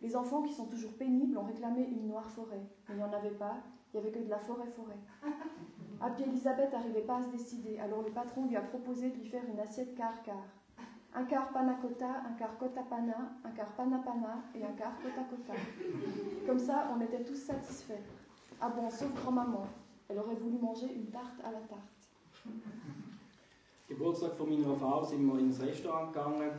Les 0.03 0.17
enfants 0.17 0.41
qui 0.41 0.53
sont 0.53 0.65
toujours 0.65 0.91
pénibles 0.93 1.37
ont 1.37 1.45
réclamé 1.45 1.87
une 1.89 2.07
noire 2.09 2.29
forêt, 2.29 2.61
mais 2.87 2.95
il 2.95 2.97
n'y 2.97 3.03
en 3.03 3.13
avait 3.13 3.31
pas, 3.31 3.55
il 3.93 3.99
n'y 3.99 4.05
avait 4.05 4.19
que 4.19 4.23
de 4.23 4.29
la 4.29 4.37
forêt-forêt. 4.37 4.99
À 6.01 6.09
puis 6.09 6.23
Elisabeth 6.27 6.73
n'arrivait 6.73 7.01
pas 7.01 7.19
à 7.19 7.23
se 7.23 7.29
décider, 7.29 7.79
alors 7.79 8.01
le 8.01 8.11
patron 8.11 8.45
lui 8.45 8.57
a 8.57 8.61
proposé 8.61 9.09
de 9.09 9.15
lui 9.15 9.25
faire 9.25 9.43
une 9.49 9.59
assiette 9.61 9.95
quart-quart. 9.95 10.49
Un 11.15 11.23
quart 11.23 11.53
panna 11.53 11.75
cotta, 11.75 12.23
un 12.27 12.33
quart 12.33 12.57
cotta 12.57 12.81
panna, 12.83 13.31
un 13.45 13.51
quart 13.51 13.71
panna 13.71 14.03
et 14.55 14.63
un 14.65 14.73
quart 14.73 14.97
cotta. 15.01 15.53
Comme 16.45 16.59
ça, 16.59 16.89
on 16.93 16.99
était 16.99 17.23
tous 17.23 17.35
satisfaits. 17.35 18.03
Ah 18.59 18.69
bon, 18.69 18.89
sauf 18.89 19.13
grand-maman. 19.21 19.65
Elle 20.09 20.19
aurait 20.19 20.35
voulu 20.35 20.57
manger 20.57 20.93
une 20.93 21.07
tarte 21.07 21.39
à 21.45 21.51
la 21.51 21.59
tarte. 21.61 21.93
Geburtstag 23.87 24.37
von 24.37 24.47
meiner 24.47 24.75
Frau 24.75 25.03
sind 25.03 25.25
wir 25.27 25.39
ins 25.39 25.59
Restaurant 25.59 26.07
gegangen. 26.11 26.51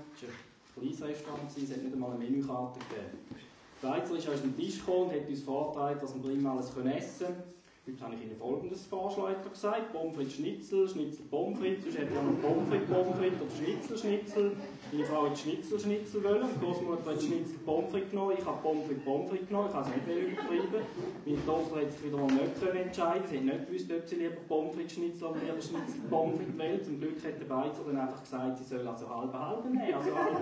Kleines 0.75 1.03
Restaurant, 1.03 1.41
es 1.57 1.71
hat 1.71 1.83
nicht 1.83 1.93
einmal 1.93 2.11
eine 2.11 2.19
Menükarte 2.19 2.79
gegeben. 2.81 3.19
Die 3.31 3.87
Schweizer 3.87 4.17
ist 4.17 4.29
an 4.29 4.41
den 4.43 4.57
Tisch 4.57 4.79
gekommen 4.79 5.11
und 5.11 5.13
hat 5.13 5.29
uns 5.29 5.43
vorgetragen, 5.43 6.01
dass 6.01 6.15
wir 6.15 6.23
prima 6.23 6.53
alles 6.53 6.69
essen 6.69 7.27
können. 7.27 7.54
Heute 7.87 8.01
habe 8.03 8.15
ich 8.15 8.23
Ihnen 8.23 8.37
folgendes 8.39 8.87
Vorschlag 8.87 9.45
gesagt: 9.45 9.93
Pommes 9.93 10.17
frites 10.17 10.37
Schnitzel, 10.37 10.89
Schnitzel 10.89 11.27
Pommes 11.29 11.59
frites, 11.59 11.85
sonst 11.85 11.99
hätte 11.99 12.15
ich 12.15 12.17
noch 12.17 12.41
Pommes 12.41 12.69
frites 12.71 12.89
Pommes 12.89 13.17
frites 13.19 13.43
oder 13.43 13.57
Schnitzel 13.61 13.99
Schnitzel. 13.99 14.57
Meine 14.91 15.05
Frau 15.05 15.27
hat 15.29 15.39
Schnitzel 15.39 15.81
Schnitzel 15.81 16.25
wollen, 16.25 16.49
die 16.49 16.65
Großmutter 16.65 17.11
hat 17.13 17.21
Schnitzel 17.21 17.59
Pommes 17.67 17.91
frites 17.91 18.11
genommen, 18.11 18.37
ich 18.39 18.47
habe 18.47 18.57
Pommes 18.63 18.87
frites 18.89 19.05
genommen, 19.05 19.69
ich 19.69 19.75
habe 19.77 19.85
es 19.85 19.93
nicht 19.93 20.33
übertrieben. 20.33 20.81
Meine 21.27 21.45
Tochter 21.45 21.77
hat 21.77 21.93
sich 21.93 22.05
wieder 22.05 22.17
mal 22.17 22.33
nicht 22.33 22.63
entscheiden 22.65 23.27
sie 23.29 23.37
hat 23.37 23.45
nicht 23.45 23.67
gewusst, 23.69 23.93
ob 23.93 24.09
sie 24.09 24.17
lieber 24.17 24.41
Pommes 24.49 24.75
frites 24.75 24.93
Schnitzel 24.95 25.25
oder 25.29 25.41
lieber 25.45 25.61
Schnitzel 25.61 26.01
Pommes 26.09 26.37
frites 26.41 26.57
will. 26.57 26.83
Zum 26.89 27.01
Glück 27.05 27.19
hat 27.21 27.37
der 27.37 27.49
Beizer 27.53 27.83
dann 27.85 28.01
einfach 28.01 28.23
gesagt, 28.25 28.57
sie 28.57 28.65
soll 28.65 28.89
also 28.89 29.05
halbe 29.13 29.37
halbe 29.37 29.69
nehmen, 29.69 29.93
also 29.93 30.09
halbe 30.09 30.41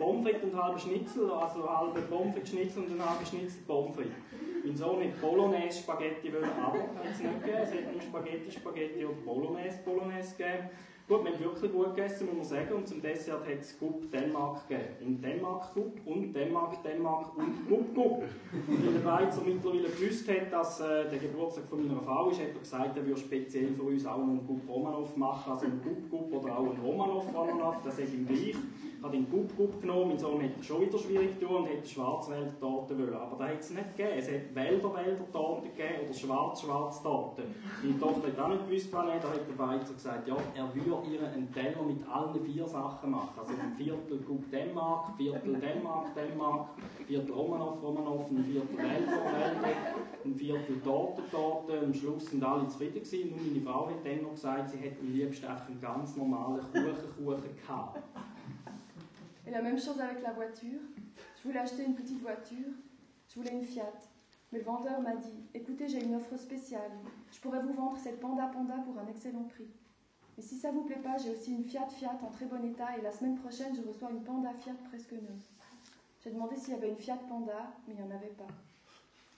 Pommes 0.00 0.24
frites 0.24 0.40
und 0.40 0.56
halbe 0.56 0.78
Schnitzel, 0.80 1.28
also 1.36 1.68
halbe 1.68 2.00
Pommes 2.08 2.32
frites 2.32 2.48
Schnitzel 2.48 2.80
und 2.80 2.96
dann 2.96 3.04
halbe 3.04 3.26
Schnitzel 3.28 3.60
Pommes 3.68 3.92
frites. 3.92 4.16
Mein 4.64 4.76
Sohn 4.76 5.00
hat 5.00 5.20
Bolognese 5.20 5.78
Spaghetti 5.78 6.32
wollen, 6.32 6.50
hat 6.80 7.04
es. 7.04 7.20
Es 7.20 7.74
hat 7.74 7.92
nur 7.92 8.00
Spaghetti 8.00 8.50
Spaghetti 8.50 9.04
oder 9.04 9.14
Bolognese 9.24 9.78
Bolognese 9.84 10.36
gegeben. 10.36 10.70
Gut, 11.08 11.24
wir 11.24 11.32
haben 11.32 11.40
wirklich 11.40 11.72
gut 11.72 11.96
gegessen, 11.96 12.26
muss 12.26 12.36
man 12.36 12.44
sagen. 12.44 12.74
Und 12.74 12.86
zum 12.86 13.00
Dessert 13.00 13.40
hat 13.40 13.60
es 13.60 13.78
Gup 13.78 14.12
Dänemark 14.12 14.68
gegeben. 14.68 14.88
In 15.00 15.20
Dänemark 15.22 15.72
Gup 15.72 15.98
und 16.04 16.34
Dänemark 16.34 16.82
Dänemark 16.82 17.34
und 17.34 17.66
Gup 17.66 17.94
Gup. 17.94 18.22
Und 18.68 18.86
weil 18.86 18.92
der 18.92 19.04
Weizer 19.06 19.40
mittlerweile 19.42 19.88
gewusst 19.88 20.28
hat, 20.28 20.52
dass 20.52 20.80
äh, 20.80 21.08
der 21.08 21.18
Geburtstag 21.18 21.64
von 21.64 21.88
meiner 21.88 22.02
Frau 22.02 22.28
ist, 22.28 22.40
hat 22.40 22.48
er 22.48 22.60
gesagt, 22.60 22.96
er 22.98 23.06
würde 23.06 23.18
speziell 23.18 23.68
für 23.68 23.84
uns 23.84 24.04
auch 24.04 24.20
einen 24.20 24.46
Gup 24.46 24.68
Romanov 24.68 25.16
machen. 25.16 25.52
Also 25.52 25.64
einen 25.64 25.80
Gup 25.82 26.10
Gup 26.10 26.44
oder 26.44 26.58
auch 26.58 26.66
einen 26.66 26.80
Romanov 26.82 27.34
Romanov, 27.34 27.76
das 27.82 27.98
ist 27.98 28.12
ihm 28.12 28.26
gleich. 28.26 28.56
Habe 29.00 29.16
den 29.16 29.30
Gup 29.30 29.80
genommen, 29.80 30.08
mein 30.08 30.18
Sohn 30.18 30.40
hätte 30.40 30.62
schon 30.62 30.80
wieder 30.80 30.98
schwierig 30.98 31.38
tun 31.38 31.58
und 31.58 31.66
hätte 31.66 31.86
Schwarzwälder 31.86 32.58
Torte 32.58 32.98
wollen. 32.98 33.14
Aber 33.14 33.36
da 33.36 33.48
hat 33.48 33.60
es 33.60 33.70
nicht 33.70 33.96
gegeben. 33.96 34.18
Es 34.18 34.26
hat 34.26 34.54
Wälder 34.54 34.92
Wälder 34.92 35.32
Torte 35.32 35.68
gegeben 35.68 36.04
oder 36.04 36.14
Schwarz 36.14 36.62
Schwarz 36.62 37.02
Torte. 37.02 37.42
Meine 37.80 37.98
Tochter 38.00 38.26
hat 38.26 38.38
auch 38.40 38.48
nicht 38.48 38.68
gewusst, 38.68 38.92
was. 38.92 39.06
Da 39.08 39.28
hat 39.28 39.48
der 39.48 39.58
Weizer 39.58 39.94
gesagt, 39.94 40.26
ja, 40.26 40.36
er 40.56 40.74
würde 40.74 41.08
ihr 41.10 41.28
einen 41.28 41.52
Teller 41.52 41.82
mit 41.86 42.06
allen 42.08 42.44
vier 42.44 42.66
Sachen 42.66 43.10
machen. 43.10 43.38
Also 43.38 43.52
ein 43.52 43.72
Viertel 43.76 44.18
Gup 44.26 44.50
Dänemark, 44.50 45.16
Viertel 45.16 45.54
Dänemark, 45.54 46.14
Dänemark, 46.14 46.70
Viertel 47.06 47.32
Romanov, 47.32 47.82
Romanov, 47.82 48.30
ein 48.30 48.44
Viertel 48.44 48.76
Wälder, 48.76 49.24
Wälder, 49.24 49.68
ein 50.24 50.34
Viertel 50.34 50.80
Torte, 50.82 51.22
Torte. 51.30 51.80
Am 51.84 51.94
Schluss 51.94 52.26
sind 52.26 52.42
alle 52.42 52.66
zufrieden 52.66 52.94
gewesen. 52.94 53.30
Nur 53.30 53.40
meine 53.44 53.60
Frau 53.60 53.86
hat 53.86 54.04
dann 54.04 54.22
noch 54.22 54.32
gesagt, 54.32 54.70
sie 54.70 54.78
hätte 54.78 55.00
am 55.00 55.12
liebsten 55.12 55.46
einfach 55.46 55.68
einen 55.68 55.80
ganz 55.80 56.16
normalen 56.16 56.60
Kuchen, 56.72 57.24
Kuchen 57.24 57.56
gehabt. 57.56 57.98
Et 59.48 59.50
la 59.50 59.62
même 59.62 59.80
chose 59.80 59.98
avec 59.98 60.22
la 60.22 60.32
voiture. 60.32 60.78
Je 61.38 61.42
voulais 61.42 61.58
acheter 61.58 61.82
une 61.82 61.94
petite 61.94 62.20
voiture. 62.20 62.68
Je 63.30 63.34
voulais 63.34 63.52
une 63.52 63.64
Fiat. 63.64 63.94
Mais 64.52 64.58
le 64.58 64.64
vendeur 64.66 65.00
m'a 65.00 65.16
dit 65.16 65.42
Écoutez, 65.54 65.88
j'ai 65.88 66.04
une 66.04 66.16
offre 66.16 66.36
spéciale. 66.36 66.90
Je 67.32 67.40
pourrais 67.40 67.62
vous 67.62 67.72
vendre 67.72 67.96
cette 67.96 68.20
Panda 68.20 68.48
Panda 68.48 68.74
pour 68.84 68.98
un 68.98 69.06
excellent 69.06 69.44
prix. 69.44 69.70
Mais 70.36 70.42
si 70.42 70.56
ça 70.56 70.70
vous 70.70 70.82
plaît 70.82 71.00
pas, 71.02 71.16
j'ai 71.16 71.30
aussi 71.30 71.54
une 71.54 71.64
Fiat 71.64 71.88
Fiat 71.88 72.18
en 72.22 72.30
très 72.30 72.44
bon 72.44 72.62
état 72.62 72.98
et 72.98 73.00
la 73.00 73.10
semaine 73.10 73.38
prochaine, 73.38 73.74
je 73.74 73.80
reçois 73.88 74.10
une 74.10 74.22
Panda 74.22 74.52
Fiat 74.52 74.74
presque 74.90 75.12
neuve. 75.12 75.42
J'ai 76.22 76.30
demandé 76.30 76.54
s'il 76.56 76.74
y 76.74 76.76
avait 76.76 76.90
une 76.90 76.98
Fiat 76.98 77.18
Panda, 77.26 77.72
mais 77.86 77.94
il 77.94 78.04
n'y 78.04 78.06
en 78.06 78.14
avait 78.14 78.26
pas. 78.26 78.46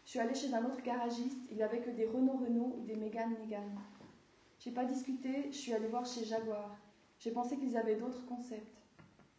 Je 0.04 0.10
suis 0.10 0.18
allée 0.18 0.34
chez 0.34 0.52
un 0.52 0.64
autre 0.64 0.82
garagiste, 0.82 1.38
il 1.50 1.56
n'y 1.56 1.62
avait 1.62 1.82
que 1.82 1.90
des 1.90 2.06
Renault 2.06 2.38
Renault 2.44 2.74
ou 2.80 2.84
des 2.84 2.96
Mégane 2.96 3.36
Mégane. 3.38 3.78
J'ai 4.58 4.72
pas 4.72 4.84
discuté, 4.84 5.50
je 5.52 5.56
suis 5.56 5.72
allée 5.72 5.86
voir 5.86 6.04
chez 6.04 6.24
Jaguar. 6.24 6.76
J'ai 7.20 7.30
pensé 7.30 7.56
qu'ils 7.56 7.76
avaient 7.76 7.94
d'autres 7.94 8.26
concepts. 8.26 8.80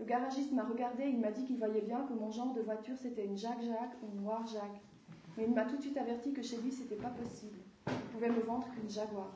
Le 0.01 0.07
garagiste 0.07 0.51
m'a 0.51 0.63
regardé 0.63 1.03
et 1.03 1.09
il 1.09 1.19
m'a 1.19 1.29
dit 1.29 1.45
qu'il 1.45 1.59
voyait 1.59 1.81
bien 1.81 2.01
que 2.07 2.13
mon 2.13 2.31
genre 2.31 2.55
de 2.55 2.61
voiture 2.61 2.95
c'était 2.97 3.23
une 3.23 3.37
Jacques 3.37 3.61
Jacques 3.61 3.95
ou 4.01 4.07
une 4.11 4.23
Noire 4.23 4.47
Jacques. 4.47 4.81
Mais 5.37 5.43
il 5.43 5.53
m'a 5.53 5.63
tout 5.63 5.77
de 5.77 5.81
suite 5.81 5.95
averti 5.95 6.33
que 6.33 6.41
chez 6.41 6.57
lui 6.57 6.71
c'était 6.71 6.95
pas 6.95 7.09
possible. 7.09 7.59
Il 7.87 7.93
pouvait 8.11 8.31
me 8.31 8.41
vendre 8.41 8.65
qu'une 8.73 8.89
Jaguar. 8.89 9.29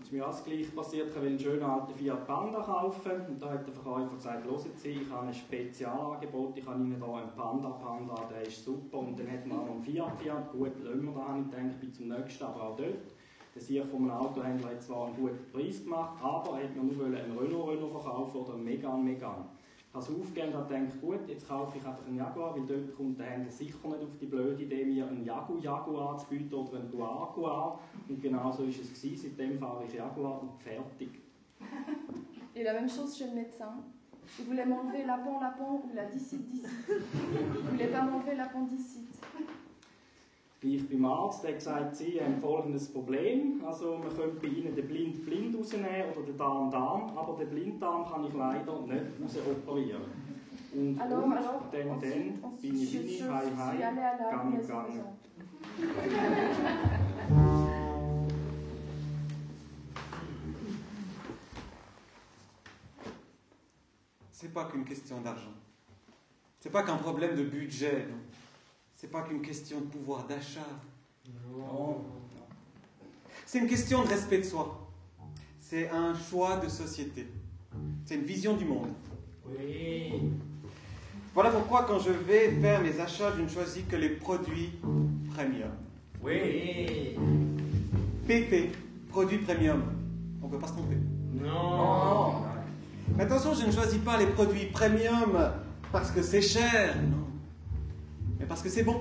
Es 0.00 0.12
mir 0.12 0.24
auch 0.24 0.30
das 0.30 0.44
gleiche 0.44 0.70
passiert, 0.70 1.08
ich 1.08 1.16
will 1.16 1.26
einen 1.26 1.38
schönen 1.40 1.64
alten 1.64 1.92
Fiat 1.92 2.24
Panda 2.24 2.60
kaufen. 2.60 3.26
Und 3.28 3.42
da 3.42 3.50
hat 3.50 3.66
der 3.66 3.74
Verkäufer 3.74 4.14
gesagt, 4.14 4.44
hören 4.44 4.58
Sie, 4.76 4.90
ich 4.90 5.10
habe 5.10 5.26
ein 5.26 5.34
Spezialangebot, 5.34 6.56
ich 6.56 6.64
habe 6.64 6.80
Ihnen 6.80 6.94
hier 6.94 7.14
einen 7.14 7.34
Panda 7.34 7.70
Panda, 7.70 8.14
der 8.30 8.42
ist 8.42 8.64
super. 8.64 8.98
Und 8.98 9.18
dann 9.18 9.30
hat 9.30 9.44
man 9.44 9.58
auch 9.58 9.70
einen 9.70 9.82
Fiat 9.82 10.16
Fiat, 10.20 10.52
gut, 10.52 10.70
lassen 10.84 11.04
wir 11.04 11.12
da, 11.12 11.36
ich 11.36 11.50
denke, 11.50 11.74
bis 11.80 11.94
zum 11.94 12.08
nächsten, 12.08 12.44
aber 12.44 12.62
auch 12.62 12.76
dort. 12.76 13.17
Der 13.54 13.62
Sieg 13.62 13.84
vom 13.86 14.10
Autohändler 14.10 14.70
hat 14.70 14.82
zwar 14.82 15.06
einen 15.06 15.16
guten 15.16 15.50
Preis 15.52 15.82
gemacht, 15.82 16.22
aber 16.22 16.60
er 16.60 16.68
nur 16.70 17.06
einen 17.06 17.38
Renault 17.38 17.68
Renault 17.68 17.92
verkaufen 17.92 18.36
oder 18.36 18.54
einen 18.54 18.64
habe 19.98 20.04
es 20.04 20.10
aufgegeben 20.10 20.54
und 20.54 20.68
gedacht, 20.68 21.00
gut, 21.00 21.28
jetzt 21.28 21.48
kaufe 21.48 21.78
ich 21.78 21.84
einfach 21.84 22.06
einen 22.06 22.16
Jaguar, 22.16 22.54
weil 22.54 22.66
dort 22.66 22.96
kommt 22.96 23.18
der 23.18 23.26
Händler 23.26 23.50
sicher 23.50 23.88
nicht 23.88 24.02
auf 24.02 24.18
die 24.20 24.26
blöde 24.26 24.62
Idee, 24.62 24.84
mir 24.84 25.08
einen 25.08 25.24
Jaguar 25.24 25.58
Jaguar 25.60 26.12
anzubieten 26.12 26.54
oder 26.54 26.78
einen 26.78 26.90
Guar 26.90 27.80
Und 28.08 28.22
genau 28.22 28.52
so 28.52 28.62
war 28.62 28.68
es. 28.68 28.76
Gewesen. 28.76 29.16
Seitdem 29.16 29.58
fahre 29.58 29.84
ich 29.84 29.94
Jaguar 29.94 30.42
und 30.42 30.50
fertig. 30.62 31.10
Et 32.54 32.64
la 32.64 32.72
même 32.72 32.88
chose 32.88 33.16
chez 33.16 33.26
le 33.26 33.34
médecin. 33.34 33.82
Il 34.38 34.44
voulait 34.44 34.66
m'enlever 34.66 35.04
lapon-lapon 35.04 35.82
ou 35.84 35.94
la 35.94 36.04
dicite-dicite. 36.04 36.68
Il 36.88 37.70
voulait 37.70 37.86
pas 37.86 38.02
m'enlever 38.02 38.36
l'appendicite. 38.36 39.07
Gleich 40.60 40.88
beim 40.88 41.04
Arzt, 41.04 41.44
der 41.44 41.50
hat 41.50 41.58
gesagt, 41.58 41.96
sie 41.96 42.20
haben 42.20 42.40
folgendes 42.40 42.92
Problem. 42.92 43.62
Also 43.64 43.96
man 43.96 44.08
könnte 44.08 44.40
bei 44.40 44.48
ihnen 44.48 44.74
den 44.74 44.88
Blind 44.88 45.24
blind 45.24 45.56
rausnehmen 45.56 46.12
oder 46.12 46.26
den 46.26 46.36
Darm 46.36 46.68
Darm, 46.68 47.16
aber 47.16 47.36
den 47.38 47.48
Blinddarm 47.48 48.04
kann 48.04 48.24
ich 48.24 48.34
leider 48.34 48.80
nicht 48.80 49.04
rausoperieren. 49.22 50.02
Und, 50.74 51.00
alors, 51.00 51.24
und 51.24 51.32
alors, 51.32 51.62
dann, 51.70 51.88
dann 51.88 52.00
bin 52.60 52.74
ich 52.74 52.92
Winnie, 52.92 53.22
hi 53.22 53.46
hi, 53.56 53.78
gang, 53.78 53.96
gang. 53.96 55.04
C'est 64.32 64.52
pas 64.52 64.64
qu'une 64.64 64.84
question 64.84 65.20
d'argent. 65.20 65.54
C'est 66.60 66.70
pas 66.70 66.82
qu'un 66.82 66.96
problème 66.96 67.36
de 67.36 67.44
budget. 67.44 68.08
Non. 68.08 68.18
C'est 69.00 69.12
pas 69.12 69.22
qu'une 69.22 69.40
question 69.40 69.78
de 69.78 69.84
pouvoir 69.84 70.26
d'achat. 70.26 70.66
Non. 71.56 71.98
C'est 73.46 73.60
une 73.60 73.68
question 73.68 74.02
de 74.02 74.08
respect 74.08 74.38
de 74.38 74.42
soi. 74.42 74.90
C'est 75.60 75.88
un 75.90 76.16
choix 76.16 76.56
de 76.56 76.68
société. 76.68 77.28
C'est 78.04 78.16
une 78.16 78.24
vision 78.24 78.56
du 78.56 78.64
monde. 78.64 78.88
Oui. 79.46 80.32
Voilà 81.32 81.50
pourquoi 81.50 81.84
quand 81.84 82.00
je 82.00 82.10
vais 82.10 82.50
faire 82.60 82.82
mes 82.82 82.98
achats, 82.98 83.32
je 83.36 83.42
ne 83.42 83.48
choisis 83.48 83.84
que 83.88 83.94
les 83.94 84.08
produits 84.08 84.72
premium. 85.32 85.70
Oui. 86.20 87.14
PP, 88.26 88.72
produit 89.10 89.38
premium. 89.38 89.84
On 90.42 90.48
ne 90.48 90.50
peut 90.50 90.58
pas 90.58 90.66
se 90.66 90.72
tromper. 90.72 90.96
Non. 91.40 92.42
Mais 93.16 93.22
attention, 93.22 93.54
je 93.54 93.64
ne 93.64 93.70
choisis 93.70 94.00
pas 94.00 94.18
les 94.18 94.26
produits 94.26 94.66
premium 94.66 95.52
parce 95.92 96.10
que 96.10 96.20
c'est 96.20 96.42
cher. 96.42 96.96
Non 96.96 97.27
mais 98.38 98.46
parce 98.46 98.62
que 98.62 98.68
c'est 98.68 98.82
bon. 98.82 99.00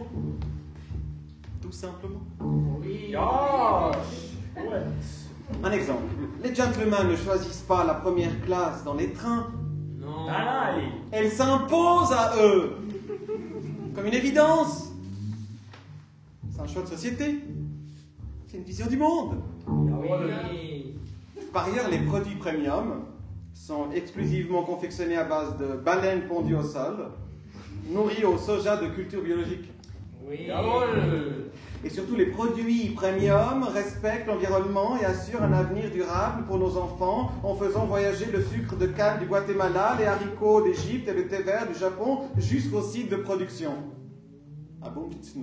Tout 1.62 1.72
simplement. 1.72 2.22
Oui. 2.40 3.16
Un 5.64 5.72
exemple. 5.72 6.04
Les 6.44 6.54
gentlemen 6.54 7.10
ne 7.10 7.16
choisissent 7.16 7.66
pas 7.68 7.84
la 7.86 7.96
première 7.96 8.42
classe 8.42 8.84
dans 8.84 8.94
les 8.94 9.12
trains. 9.12 9.48
Non. 10.00 10.28
Elle 11.12 11.32
s'impose 11.32 12.12
à 12.12 12.34
eux. 12.42 12.76
Comme 13.96 14.06
une 14.06 14.14
évidence. 14.14 14.92
C'est 16.52 16.62
un 16.62 16.68
choix 16.68 16.84
de 16.84 16.88
société. 16.88 17.40
C'est 18.48 18.58
une 18.58 18.64
vision 18.64 18.88
du 18.88 18.98
monde. 18.98 19.42
Oui. 19.68 20.96
Par 21.54 21.66
ailleurs, 21.66 21.90
les 21.90 22.00
produits 22.00 22.36
premium 22.36 23.04
sont 23.54 23.92
exclusivement 23.92 24.64
confectionnés 24.64 25.18
à 25.18 25.24
base 25.24 25.58
de 25.58 25.76
baleines 25.78 26.28
pondues 26.28 26.56
au 26.56 26.64
sol, 26.64 27.10
nourris 27.90 28.24
au 28.26 28.38
soja 28.38 28.78
de 28.78 28.88
culture 28.88 29.22
biologique. 29.22 29.72
Oui. 30.28 30.50
Et 31.84 31.90
surtout, 31.90 32.16
les 32.16 32.26
produits 32.26 32.90
premium 32.90 33.64
respectent 33.64 34.28
l'environnement 34.28 34.98
et 34.98 35.06
assurent 35.06 35.44
un 35.44 35.54
avenir 35.54 35.92
durable 35.92 36.46
pour 36.46 36.58
nos 36.58 36.76
enfants 36.76 37.32
en 37.44 37.56
faisant 37.56 37.86
voyager 37.86 38.26
le 38.32 38.44
sucre 38.44 38.76
de 38.76 38.88
canne 38.88 39.20
du 39.20 39.26
Guatemala, 39.26 39.96
les 40.00 40.06
haricots 40.06 40.64
d'Égypte 40.64 41.08
et 41.08 41.14
le 41.14 41.28
thé 41.28 41.44
vert 41.44 41.68
du 41.68 41.78
Japon 41.78 42.22
jusqu'au 42.38 42.82
site 42.82 43.10
de 43.10 43.18
production. 43.18 43.74
Ah 44.82 44.90
bon, 44.90 45.10
petit 45.10 45.38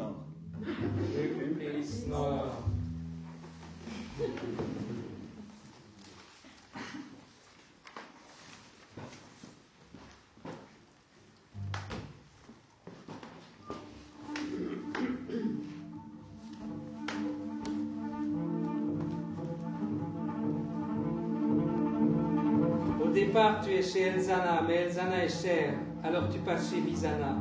chez 23.95 24.09
Elzana, 24.09 24.63
mais 24.67 24.75
Elzana 24.75 25.25
est 25.25 25.43
cher, 25.43 25.75
alors 26.03 26.29
tu 26.29 26.39
passes 26.41 26.73
chez 26.73 26.81
Visana. 26.81 27.37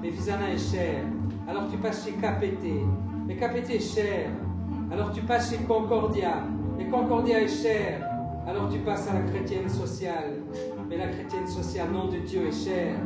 Mais 0.00 0.08
Visana 0.08 0.50
est 0.50 0.72
cher, 0.72 1.04
alors 1.46 1.68
tu 1.70 1.76
passes 1.76 2.06
chez 2.06 2.12
KPT. 2.12 2.66
Mais 3.26 3.36
KPT 3.36 3.74
est 3.74 3.94
cher, 3.94 4.30
alors 4.90 5.12
tu 5.12 5.20
passes 5.22 5.50
chez 5.50 5.58
Concordia. 5.64 6.44
Mais 6.78 6.86
Concordia 6.86 7.42
est 7.42 7.48
cher, 7.48 8.00
alors 8.46 8.70
tu 8.70 8.78
passes 8.78 9.08
à 9.10 9.14
la 9.14 9.20
chrétienne 9.20 9.68
sociale. 9.68 10.40
Mais 10.88 10.96
la 10.96 11.08
chrétienne 11.08 11.46
sociale, 11.46 11.88
nom 11.92 12.06
de 12.06 12.18
Dieu, 12.18 12.46
est 12.46 12.64
chère. 12.64 12.96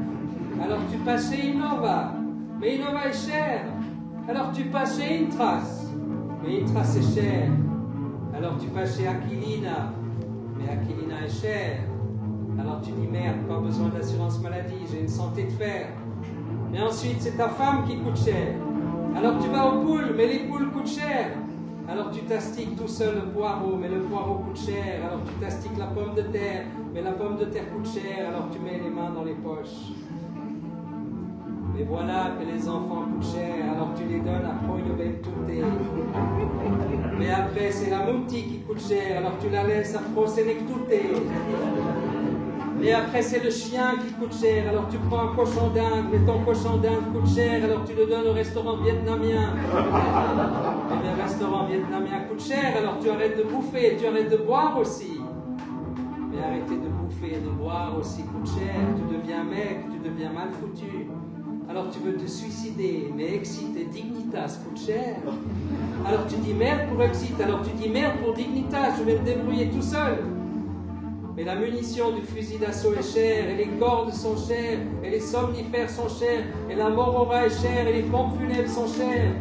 Alors 0.63 0.79
tu 0.91 0.99
passes 0.99 1.33
chez 1.33 1.49
Innova. 1.49 2.13
Mais 2.61 2.77
Innova 2.77 3.09
est 3.09 3.29
cher, 3.29 3.65
alors 4.29 4.53
tu 4.53 4.65
passes 4.65 5.01
chez 5.01 5.25
Intras. 5.25 5.89
Mais 6.45 6.63
Intras 6.63 6.97
est 6.97 7.21
cher, 7.21 7.49
alors 8.33 8.57
tu 8.59 8.69
passes 8.69 8.97
chez 8.97 9.09
Aquilina. 9.09 9.93
Mais 10.57 10.71
Aquilina 10.71 11.27
est 11.27 11.41
cher. 11.41 11.81
Alors 12.59 12.81
tu 12.83 12.91
dis 12.93 13.07
merde, 13.07 13.39
pas 13.49 13.59
besoin 13.59 13.89
d'assurance 13.89 14.41
maladie, 14.41 14.85
j'ai 14.91 15.01
une 15.01 15.09
santé 15.09 15.45
de 15.45 15.51
fer. 15.53 15.89
Mais 16.71 16.81
ensuite, 16.81 17.21
c'est 17.21 17.37
ta 17.37 17.49
femme 17.49 17.85
qui 17.87 17.99
coûte 17.99 18.17
cher. 18.17 18.55
Alors 19.17 19.39
tu 19.39 19.49
vas 19.49 19.67
aux 19.67 19.81
poules, 19.83 20.15
mais 20.17 20.27
les 20.27 20.39
poules 20.41 20.71
coûtent 20.71 20.89
cher. 20.89 21.33
Alors 21.89 22.11
tu 22.11 22.21
t'astiques 22.23 22.77
tout 22.77 22.89
seul 22.89 23.15
le 23.17 23.33
poireau, 23.33 23.77
mais 23.77 23.89
le 23.89 24.01
poireau 24.01 24.37
coûte 24.47 24.59
cher. 24.59 25.05
Alors 25.05 25.21
tu 25.27 25.35
t'astiques 25.35 25.77
la 25.79 25.87
pomme 25.87 26.15
de 26.15 26.23
terre, 26.23 26.65
mais 26.95 27.03
la 27.03 27.13
pomme 27.13 27.37
de 27.37 27.45
terre 27.47 27.71
coûte 27.73 27.89
cher. 27.93 28.29
Alors 28.29 28.49
tu 28.51 28.59
mets 28.59 28.81
les 28.83 28.91
mains 28.91 29.11
dans 29.15 29.25
les 29.25 29.35
poches. 29.35 29.93
Mais 31.75 31.85
voilà 31.85 32.33
que 32.39 32.45
les 32.45 32.69
enfants 32.69 33.05
coûtent 33.13 33.33
cher, 33.33 33.65
alors 33.75 33.89
tu 33.97 34.05
les 34.05 34.21
donnes 34.21 34.45
à 34.45 34.63
Proio 34.63 34.95
Ventute. 34.95 35.65
Mais 37.19 37.31
après, 37.31 37.71
c'est 37.71 37.91
la 37.91 38.05
mouti 38.05 38.43
qui 38.43 38.59
coûte 38.61 38.81
cher, 38.81 39.19
alors 39.19 39.39
tu 39.41 39.49
la 39.49 39.65
laisses 39.65 39.95
à 39.95 40.01
Pro 40.01 40.27
Senectute. 40.27 40.91
Et 42.83 42.93
après, 42.93 43.23
c'est 43.23 43.43
le 43.43 43.51
chien 43.51 43.95
qui 44.05 44.13
coûte 44.15 44.35
cher. 44.35 44.69
Alors 44.69 44.89
tu 44.89 44.99
prends 44.99 45.31
un 45.31 45.35
cochon 45.37 45.69
d'Inde, 45.69 46.07
mais 46.11 46.19
ton 46.27 46.41
cochon 46.41 46.79
d'Inde 46.79 47.13
coûte 47.13 47.33
cher. 47.33 47.63
Alors 47.63 47.85
tu 47.85 47.95
le 47.95 48.07
donnes 48.07 48.27
au 48.27 48.33
restaurant 48.33 48.77
vietnamien. 48.79 49.55
Et 50.91 51.17
le 51.17 51.23
restaurant 51.23 51.67
vietnamien 51.67 52.21
coûte 52.29 52.43
cher. 52.43 52.77
Alors 52.77 52.99
tu 53.01 53.09
arrêtes 53.09 53.39
de 53.39 53.45
bouffer, 53.45 53.97
tu 54.01 54.07
arrêtes 54.07 54.31
de 54.33 54.37
boire 54.37 54.77
aussi. 54.81 55.21
Mais 56.33 56.43
arrêter 56.43 56.75
de 56.75 56.89
bouffer 56.89 57.37
et 57.37 57.41
de 57.41 57.51
boire 57.51 57.95
aussi 58.01 58.25
coûte 58.25 58.49
cher. 58.59 58.75
Tu 58.97 59.17
deviens 59.17 59.45
mec, 59.45 59.85
tu 59.93 59.99
deviens 59.99 60.33
mal 60.33 60.49
foutu. 60.51 61.07
Alors 61.71 61.89
tu 61.89 62.01
veux 62.01 62.17
te 62.17 62.27
suicider, 62.27 63.13
mais 63.17 63.33
Exit 63.37 63.77
et 63.77 63.85
Dignitas 63.85 64.59
coûtent 64.65 64.85
cher. 64.85 65.19
Alors 66.05 66.27
tu 66.27 66.35
dis 66.37 66.53
merde 66.53 66.89
pour 66.91 67.01
Exit, 67.01 67.41
alors 67.41 67.63
tu 67.63 67.71
dis 67.71 67.89
merde 67.89 68.15
pour 68.23 68.35
Dignitas, 68.35 68.97
je 68.99 69.05
vais 69.05 69.21
me 69.21 69.25
débrouiller 69.25 69.71
tout 69.71 69.81
seul. 69.81 70.19
Mais 71.35 71.45
la 71.45 71.55
munition 71.55 72.13
du 72.13 72.21
fusil 72.21 72.59
d'assaut 72.59 72.93
est 72.95 73.15
chère, 73.15 73.49
et 73.49 73.57
les 73.57 73.69
cordes 73.79 74.13
sont 74.13 74.37
chères, 74.37 74.81
et 75.03 75.09
les 75.09 75.21
somnifères 75.21 75.89
sont 75.89 76.09
chers, 76.09 76.45
et 76.69 76.75
la 76.75 76.91
morora 76.91 77.47
est 77.47 77.63
chère, 77.63 77.87
et 77.87 77.93
les 77.95 78.03
pompes 78.03 78.39
funèbres 78.39 78.69
sont 78.69 78.87
chères. 78.87 79.33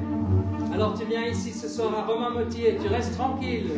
Alors 0.73 0.97
tu 0.97 1.05
viens 1.05 1.25
ici 1.25 1.51
ce 1.51 1.67
soir 1.67 1.93
à 1.93 2.03
Romain 2.05 2.29
Motier, 2.29 2.77
tu 2.81 2.87
restes 2.87 3.15
tranquille. 3.15 3.69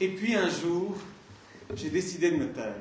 Et 0.00 0.08
puis 0.08 0.36
un 0.36 0.50
jour, 0.50 0.94
j'ai 1.74 1.88
décidé 1.88 2.30
de 2.30 2.36
me 2.36 2.52
taire. 2.52 2.76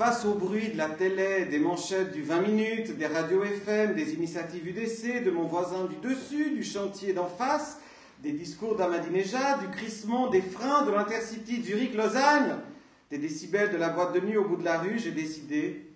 Face 0.00 0.24
au 0.24 0.32
bruit 0.32 0.70
de 0.70 0.78
la 0.78 0.88
télé, 0.88 1.44
des 1.44 1.58
manchettes 1.58 2.12
du 2.12 2.22
20 2.22 2.40
minutes, 2.40 2.96
des 2.96 3.06
radios 3.06 3.44
FM, 3.44 3.94
des 3.94 4.14
initiatives 4.14 4.66
UDC, 4.66 5.22
de 5.22 5.30
mon 5.30 5.42
voisin 5.42 5.84
du 5.84 5.96
dessus, 5.96 6.52
du 6.52 6.64
chantier 6.64 7.12
d'en 7.12 7.28
face, 7.28 7.78
des 8.20 8.32
discours 8.32 8.76
d'Ahmadinejad, 8.76 9.60
du 9.60 9.68
crissement 9.68 10.30
des 10.30 10.40
freins 10.40 10.86
de 10.86 10.90
l'Intercity 10.90 11.62
Zurich-Lausanne, 11.62 12.62
des 13.10 13.18
décibels 13.18 13.72
de 13.72 13.76
la 13.76 13.90
boîte 13.90 14.14
de 14.14 14.20
nuit 14.20 14.38
au 14.38 14.48
bout 14.48 14.56
de 14.56 14.64
la 14.64 14.78
rue, 14.78 14.98
j'ai 14.98 15.12
décidé 15.12 15.86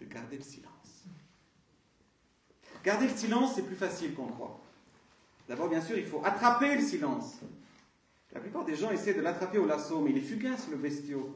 de 0.00 0.04
garder 0.04 0.36
le 0.36 0.44
silence. 0.44 1.02
Garder 2.84 3.08
le 3.08 3.16
silence, 3.16 3.56
c'est 3.56 3.66
plus 3.66 3.74
facile 3.74 4.14
qu'on 4.14 4.28
croit. 4.28 4.60
D'abord, 5.48 5.68
bien 5.68 5.80
sûr, 5.80 5.98
il 5.98 6.06
faut 6.06 6.22
attraper 6.24 6.76
le 6.76 6.82
silence. 6.82 7.40
La 8.32 8.38
plupart 8.38 8.64
des 8.64 8.76
gens 8.76 8.92
essaient 8.92 9.14
de 9.14 9.20
l'attraper 9.20 9.58
au 9.58 9.66
lasso, 9.66 10.00
mais 10.00 10.12
il 10.12 10.18
est 10.18 10.20
fugace 10.20 10.68
le 10.70 10.76
bestiau. 10.76 11.34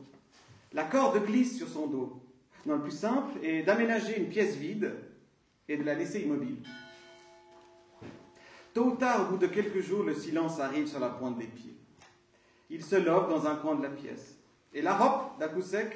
La 0.75 0.85
corde 0.85 1.25
glisse 1.25 1.59
sur 1.59 1.69
son 1.69 1.87
dos. 1.87 2.23
Non, 2.65 2.77
le 2.77 2.83
plus 2.83 2.97
simple 2.97 3.45
est 3.45 3.63
d'aménager 3.63 4.19
une 4.19 4.29
pièce 4.29 4.57
vide 4.57 4.95
et 5.69 5.77
de 5.77 5.83
la 5.83 5.95
laisser 5.95 6.21
immobile. 6.21 6.63
Tôt 8.73 8.87
ou 8.87 8.97
tard, 8.97 9.23
au 9.23 9.33
bout 9.33 9.37
de 9.37 9.49
quelques 9.49 9.81
jours, 9.81 10.03
le 10.03 10.15
silence 10.15 10.61
arrive 10.61 10.87
sur 10.87 11.01
la 11.01 11.11
pointe 11.11 11.39
des 11.39 11.47
pieds. 11.47 11.77
Il 12.71 12.83
se 12.83 12.97
lobe 12.97 13.29
dans 13.29 13.47
un 13.47 13.57
coin 13.57 13.75
de 13.75 13.83
la 13.83 13.91
pièce. 13.91 14.39
Et 14.73 14.81
là, 14.81 14.99
hop, 15.05 15.39
d'un 15.39 15.49
coup 15.49 15.61
sec, 15.61 15.95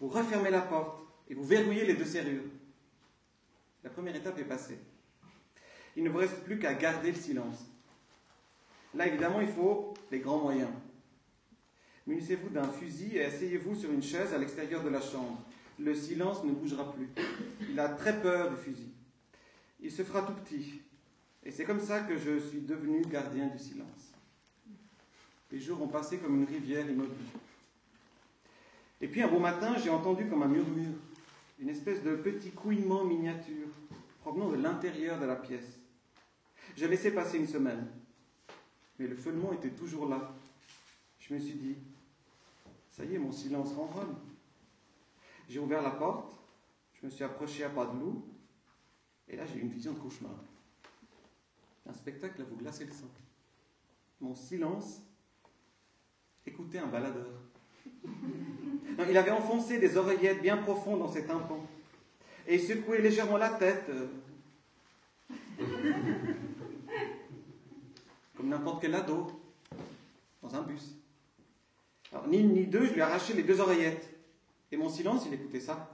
vous 0.00 0.08
refermez 0.08 0.50
la 0.50 0.62
porte 0.62 1.00
et 1.28 1.34
vous 1.34 1.44
verrouillez 1.44 1.84
les 1.84 1.94
deux 1.94 2.06
serrures. 2.06 2.44
La 3.82 3.90
première 3.90 4.16
étape 4.16 4.38
est 4.38 4.44
passée. 4.44 4.78
Il 5.96 6.04
ne 6.04 6.08
vous 6.08 6.18
reste 6.18 6.42
plus 6.44 6.58
qu'à 6.58 6.72
garder 6.72 7.10
le 7.10 7.18
silence. 7.18 7.66
Là, 8.94 9.06
évidemment, 9.06 9.40
il 9.40 9.48
faut 9.48 9.92
les 10.10 10.20
grands 10.20 10.38
moyens. 10.38 10.70
Munissez-vous 12.06 12.50
d'un 12.50 12.68
fusil 12.68 13.16
et 13.16 13.24
asseyez-vous 13.24 13.74
sur 13.74 13.90
une 13.90 14.02
chaise 14.02 14.34
à 14.34 14.38
l'extérieur 14.38 14.82
de 14.82 14.90
la 14.90 15.00
chambre. 15.00 15.40
Le 15.78 15.94
silence 15.94 16.44
ne 16.44 16.52
bougera 16.52 16.92
plus. 16.92 17.08
Il 17.68 17.80
a 17.80 17.88
très 17.88 18.20
peur 18.20 18.50
du 18.50 18.56
fusil. 18.56 18.92
Il 19.80 19.90
se 19.90 20.02
fera 20.02 20.22
tout 20.22 20.34
petit. 20.34 20.80
Et 21.42 21.50
c'est 21.50 21.64
comme 21.64 21.80
ça 21.80 22.00
que 22.00 22.16
je 22.16 22.38
suis 22.38 22.60
devenu 22.60 23.02
gardien 23.02 23.48
du 23.48 23.58
silence. 23.58 24.12
Les 25.50 25.60
jours 25.60 25.80
ont 25.82 25.88
passé 25.88 26.18
comme 26.18 26.36
une 26.36 26.46
rivière 26.46 26.88
immobile. 26.88 27.26
Et 29.00 29.08
puis 29.08 29.22
un 29.22 29.28
beau 29.28 29.38
matin, 29.38 29.76
j'ai 29.82 29.90
entendu 29.90 30.26
comme 30.26 30.42
un 30.42 30.48
murmure, 30.48 30.96
une 31.58 31.68
espèce 31.68 32.02
de 32.02 32.16
petit 32.16 32.50
couinement 32.50 33.04
miniature 33.04 33.68
provenant 34.20 34.50
de 34.50 34.56
l'intérieur 34.56 35.20
de 35.20 35.26
la 35.26 35.36
pièce. 35.36 35.78
J'ai 36.76 36.88
laissé 36.88 37.10
passer 37.12 37.38
une 37.38 37.46
semaine, 37.46 37.86
mais 38.98 39.06
le 39.06 39.16
feulement 39.16 39.52
était 39.52 39.70
toujours 39.70 40.08
là. 40.08 40.34
Je 41.20 41.34
me 41.34 41.38
suis 41.38 41.54
dit, 41.54 41.76
ça 42.96 43.04
y 43.04 43.14
est, 43.14 43.18
mon 43.18 43.32
silence 43.32 43.72
ronronne. 43.72 44.14
J'ai 45.48 45.58
ouvert 45.58 45.82
la 45.82 45.90
porte, 45.90 46.32
je 46.94 47.06
me 47.06 47.10
suis 47.10 47.24
approché 47.24 47.64
à 47.64 47.70
pas 47.70 47.86
de 47.86 47.98
loup, 47.98 48.24
et 49.28 49.36
là 49.36 49.44
j'ai 49.46 49.58
eu 49.58 49.62
une 49.62 49.70
vision 49.70 49.92
de 49.92 49.98
cauchemar. 49.98 50.36
Un 51.86 51.92
spectacle 51.92 52.40
à 52.40 52.44
vous 52.44 52.56
glacer 52.56 52.84
le 52.84 52.92
sang. 52.92 53.08
Mon 54.20 54.36
silence 54.36 55.02
écoutait 56.46 56.78
un 56.78 56.86
baladeur. 56.86 57.32
il 59.08 59.16
avait 59.16 59.32
enfoncé 59.32 59.78
des 59.78 59.96
oreillettes 59.96 60.40
bien 60.40 60.58
profondes 60.58 61.00
dans 61.00 61.12
ses 61.12 61.26
tympans 61.26 61.66
et 62.46 62.54
il 62.54 62.60
secouait 62.60 63.00
légèrement 63.00 63.38
la 63.38 63.50
tête. 63.50 63.90
Comme 68.36 68.48
n'importe 68.48 68.82
quel 68.82 68.94
ado 68.94 69.26
dans 70.42 70.54
un 70.54 70.62
bus. 70.62 71.03
Alors, 72.14 72.28
ni 72.28 72.38
une 72.38 72.52
ni 72.52 72.66
deux, 72.66 72.86
je 72.86 72.92
lui 72.92 73.00
ai 73.00 73.02
arraché 73.02 73.34
les 73.34 73.42
deux 73.42 73.60
oreillettes. 73.60 74.08
Et 74.70 74.76
mon 74.76 74.88
silence, 74.88 75.24
il 75.26 75.34
écoutait 75.34 75.58
ça. 75.58 75.93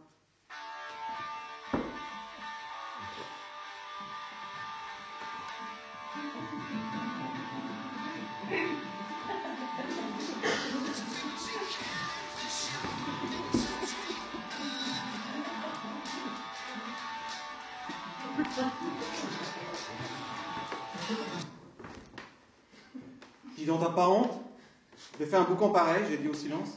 Boucan 25.51 25.71
pareil, 25.71 26.05
j'ai 26.09 26.19
dit 26.19 26.29
au 26.29 26.35
silence. 26.35 26.77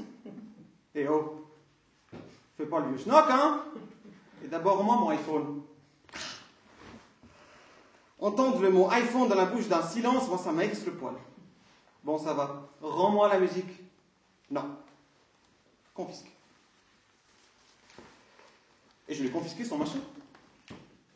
Et 0.95 1.07
oh, 1.07 1.45
fais 2.57 2.65
pas 2.65 2.79
le 2.79 2.89
vieux 2.89 2.97
schnock, 2.97 3.25
hein 3.29 3.63
Et 4.43 4.47
d'abord, 4.47 4.83
moi, 4.83 4.95
mon 4.97 5.09
iPhone. 5.09 5.61
Entendre 8.19 8.61
le 8.61 8.69
mot 8.69 8.89
iPhone 8.89 9.27
dans 9.27 9.35
la 9.35 9.45
bouche 9.45 9.67
d'un 9.67 9.83
silence, 9.83 10.27
moi, 10.27 10.37
ça 10.37 10.51
m'axe 10.51 10.85
le 10.85 10.93
poil. 10.93 11.13
Bon, 12.03 12.17
ça 12.17 12.33
va. 12.33 12.69
Rends-moi 12.81 13.29
la 13.29 13.39
musique. 13.39 13.83
Non. 14.49 14.77
Confisque. 15.93 16.31
Et 19.07 19.13
je 19.13 19.21
lui 19.21 19.29
ai 19.29 19.31
confisqué 19.31 19.63
son 19.63 19.77
machin. 19.77 19.99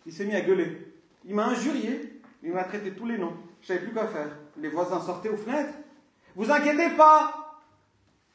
Il 0.06 0.14
s'est 0.14 0.26
mis 0.26 0.36
à 0.36 0.42
gueuler. 0.42 0.94
Il 1.26 1.34
m'a 1.34 1.48
injurié. 1.48 2.22
Il 2.44 2.52
m'a 2.52 2.66
traité 2.66 2.94
tous 2.94 3.06
les 3.06 3.18
noms. 3.18 3.36
Je 3.62 3.68
savais 3.68 3.80
plus 3.80 3.94
quoi 3.94 4.08
faire. 4.08 4.30
Les 4.58 4.70
voisins 4.70 5.02
sortaient 5.02 5.30
aux 5.30 5.38
fenêtres. 5.38 5.74
Vous 6.36 6.52
inquiétez 6.52 6.92
pas. 6.96 7.37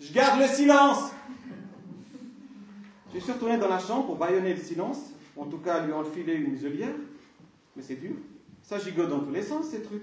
Je 0.00 0.12
garde 0.12 0.40
le 0.40 0.46
silence. 0.46 1.12
Je 3.14 3.20
suis 3.20 3.33
retourné 3.33 3.59
dans 3.59 3.68
la 3.68 3.78
chambre 3.78 4.07
pour 4.07 4.16
baïonner 4.16 4.55
le 4.55 4.61
silence. 4.61 4.98
En 5.37 5.46
tout 5.46 5.59
cas, 5.59 5.85
lui 5.85 5.92
enfiler 5.92 6.35
une 6.35 6.52
muselière. 6.52 6.94
Mais 7.76 7.83
c'est 7.83 7.96
dur. 7.96 8.16
Ça 8.62 8.78
gigote 8.78 9.09
dans 9.09 9.20
tous 9.20 9.33
les 9.33 9.42
sens, 9.42 9.66
ces 9.66 9.83
trucs. 9.83 10.02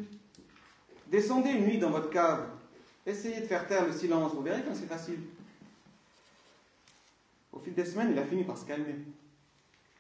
Descendez 1.08 1.52
une 1.52 1.66
nuit 1.66 1.80
dans 1.80 1.90
votre 1.90 2.10
cave. 2.10 2.50
Essayez 3.06 3.42
de 3.42 3.46
faire 3.46 3.68
taire 3.68 3.86
le 3.86 3.94
silence. 3.94 4.34
Vous 4.34 4.42
verrez 4.42 4.64
quand 4.64 4.76
c'est 4.76 4.88
facile. 4.88 5.20
Au 7.52 7.60
fil 7.60 7.74
des 7.74 7.86
semaines, 7.86 8.12
il 8.12 8.20
a 8.20 8.26
fini 8.26 8.44
par 8.44 8.58
se 8.58 8.66
calmer. 8.66 8.96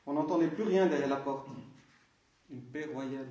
On 0.05 0.13
n'entendait 0.13 0.47
plus 0.47 0.63
rien 0.63 0.87
derrière 0.87 1.09
la 1.09 1.17
porte. 1.17 1.47
Une 2.51 2.61
paix 2.61 2.87
royale. 2.93 3.27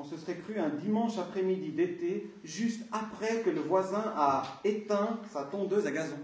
On 0.00 0.04
se 0.04 0.16
serait 0.16 0.36
cru 0.36 0.60
un 0.60 0.68
dimanche 0.68 1.18
après-midi 1.18 1.72
d'été, 1.72 2.30
juste 2.44 2.82
après 2.92 3.42
que 3.42 3.50
le 3.50 3.60
voisin 3.60 4.12
a 4.16 4.60
éteint 4.62 5.18
sa 5.28 5.42
tondeuse 5.42 5.88
à 5.88 5.90
gazon. 5.90 6.18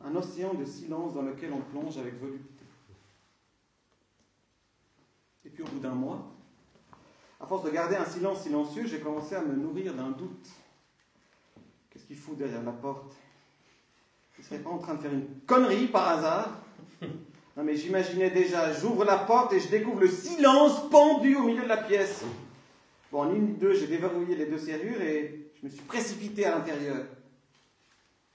Un 0.00 0.14
océan 0.14 0.54
de 0.54 0.64
silence 0.64 1.14
dans 1.14 1.22
lequel 1.22 1.52
on 1.52 1.60
plonge 1.60 1.98
avec 1.98 2.14
volupté. 2.20 2.64
Et 5.44 5.48
puis 5.48 5.64
au 5.64 5.66
bout 5.66 5.80
d'un 5.80 5.94
mois, 5.94 6.24
à 7.40 7.46
force 7.46 7.64
de 7.64 7.70
garder 7.70 7.96
un 7.96 8.04
silence 8.04 8.42
silencieux, 8.42 8.86
j'ai 8.86 9.00
commencé 9.00 9.34
à 9.34 9.42
me 9.42 9.56
nourrir 9.56 9.92
d'un 9.94 10.10
doute. 10.10 10.48
Qu'est-ce 11.90 12.04
qu'il 12.04 12.16
fout 12.16 12.38
derrière 12.38 12.62
la 12.62 12.72
porte? 12.72 13.12
Il 14.38 14.42
ne 14.42 14.46
serait 14.46 14.60
pas 14.60 14.70
en 14.70 14.78
train 14.78 14.94
de 14.94 15.00
faire 15.00 15.12
une 15.12 15.40
connerie 15.46 15.88
par 15.88 16.08
hasard? 16.10 16.60
Non 17.56 17.62
mais 17.62 17.76
j'imaginais 17.76 18.30
déjà, 18.30 18.72
j'ouvre 18.72 19.04
la 19.04 19.18
porte 19.18 19.52
et 19.52 19.60
je 19.60 19.68
découvre 19.68 20.00
le 20.00 20.08
silence 20.08 20.88
pendu 20.90 21.36
au 21.36 21.44
milieu 21.44 21.62
de 21.62 21.68
la 21.68 21.76
pièce. 21.76 22.24
Bon, 23.12 23.22
en 23.22 23.32
une 23.32 23.56
deux, 23.56 23.74
j'ai 23.74 23.86
déverrouillé 23.86 24.34
les 24.34 24.46
deux 24.46 24.58
serrures 24.58 25.00
et 25.00 25.50
je 25.54 25.66
me 25.66 25.70
suis 25.70 25.82
précipité 25.82 26.46
à 26.46 26.56
l'intérieur. 26.56 27.06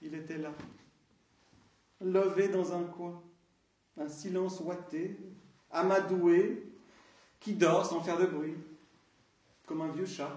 Il 0.00 0.14
était 0.14 0.38
là, 0.38 0.50
levé 2.00 2.48
dans 2.48 2.72
un 2.72 2.84
coin, 2.84 3.22
un 3.98 4.08
silence 4.08 4.60
ouaté, 4.60 5.18
amadoué, 5.70 6.62
qui 7.40 7.52
dort 7.52 7.84
sans 7.84 8.00
faire 8.00 8.18
de 8.18 8.26
bruit, 8.26 8.56
comme 9.66 9.82
un 9.82 9.88
vieux 9.88 10.06
chat. 10.06 10.32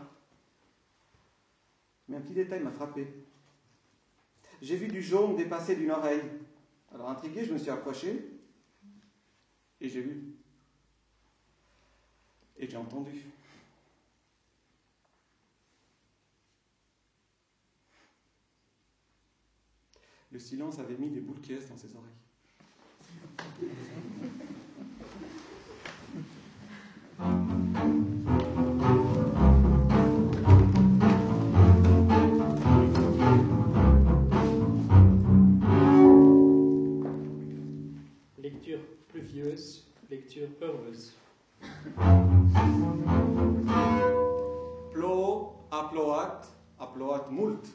Mais 2.10 2.18
un 2.18 2.22
petit 2.22 2.34
détail 2.34 2.62
m'a 2.62 2.72
frappé. 2.72 3.08
J'ai 4.62 4.76
vu 4.76 4.88
du 4.88 5.02
jaune 5.02 5.38
dépasser 5.38 5.78
d'une 5.78 5.92
oreille. 5.92 6.22
Alors 6.94 7.10
intrigué, 7.10 7.46
je 7.46 7.54
me 7.54 7.58
suis 7.58 7.70
approché 7.70 8.30
et 9.84 9.90
j'ai 9.90 10.02
vu. 10.02 10.24
Et 12.58 12.68
j'ai 12.68 12.78
entendu. 12.78 13.26
Le 20.32 20.40
silence 20.40 20.80
avait 20.80 20.96
mis 20.98 21.10
des 21.10 21.20
boules 21.20 21.42
caisse 21.42 21.68
dans 21.68 21.78
ses 21.78 21.94
oreilles. 21.96 22.10
lecture 38.40 38.80
heureuse. 40.62 41.16
Plo, 44.92 45.54
aploat, 45.72 46.42
aploat 46.80 47.32
mult. 47.32 47.68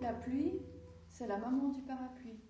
La 0.00 0.12
pluie, 0.24 0.60
c'est 1.08 1.26
la 1.26 1.38
maman 1.38 1.68
du 1.68 1.82
parapluie. 1.82 2.40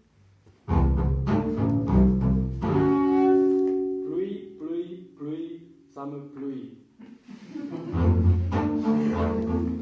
Pluie, 4.07 4.57
pluie, 4.59 5.11
pluie, 5.17 5.63
ça 5.89 6.07
me 6.07 6.29
pluie. 6.29 6.79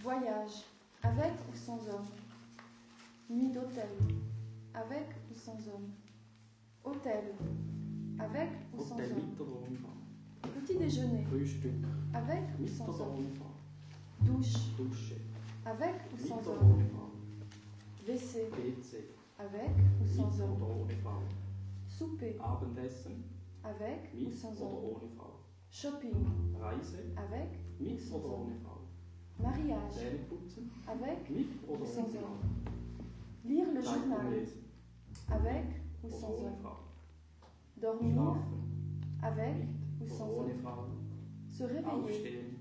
Voyage, 0.00 0.64
avec 1.02 1.32
ou 1.52 1.56
sans 1.56 1.78
homme. 1.88 2.06
Nuit 3.28 3.48
d'hôtel, 3.48 3.88
avec 4.72 5.08
ou 5.30 5.34
sans 5.34 5.58
homme. 5.68 5.90
Hôtel, 6.84 7.34
avec 8.20 8.50
ou 8.72 8.82
sans 8.82 8.96
homme. 8.96 9.32
Petit 10.42 10.78
déjeuner, 10.78 11.24
avec 12.14 12.42
ou 12.60 12.68
sans 12.68 13.00
homme. 13.00 13.24
Douche, 14.20 15.14
avec 15.64 15.94
ou 16.14 16.26
sans 16.28 16.46
homme. 16.48 16.84
WC, 18.06 18.48
avec 19.38 19.70
ou 20.00 20.06
sans 20.06 20.40
homme. 20.40 20.86
Souper, 21.88 22.36
avec 23.64 24.12
ou 24.14 24.32
sans 24.32 24.62
homme. 24.62 25.00
Shopping, 25.70 26.26
avec 27.16 27.65
Mit 27.78 28.00
oder 28.12 28.28
ohne 28.38 28.54
Frau? 28.62 28.78
Mariage. 29.38 29.92
Zähne 29.92 30.18
putzen? 30.28 30.70
Avec 30.86 31.30
Mit 31.30 31.48
oder 31.68 31.80
ou 31.82 31.86
sans 31.86 32.14
homme. 32.16 32.40
Lire 33.44 33.72
le 33.74 33.82
journal. 33.82 34.26
Avec 35.30 35.64
ou 36.02 36.08
sans 36.10 36.42
homme. 36.42 36.62
Dormir. 37.76 38.12
Schlafen? 38.14 38.62
Avec 39.22 39.56
Mit 40.00 40.02
ou 40.02 40.08
sans 40.08 40.30
homme. 40.30 40.50
Se 41.48 41.64
réveiller. 41.64 41.86
Aufstehen? 41.90 42.56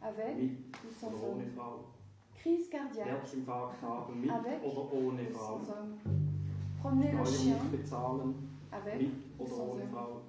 Avec 0.00 0.36
Mit 0.36 0.52
ou 0.84 0.92
sans 1.00 1.08
homme. 1.08 1.42
Crise 2.36 2.68
cardiaque. 2.70 3.08
Herzinfarkt 3.08 3.82
haben? 3.82 4.20
Mit 4.20 4.30
Avec 4.30 4.62
oder 4.62 4.92
ohne 4.92 5.20
ou 5.28 5.32
Frau? 5.32 5.58
sans 5.58 5.70
homme. 5.70 5.96
Promener 6.80 7.12
le 7.12 7.24
chien. 7.24 7.56
Avec 8.70 9.00
Mit 9.00 9.10
ou 9.38 9.42
oder 9.42 9.50
sans 9.50 9.62
ohne 9.70 9.82
homme. 9.82 9.90
Frau? 9.90 10.20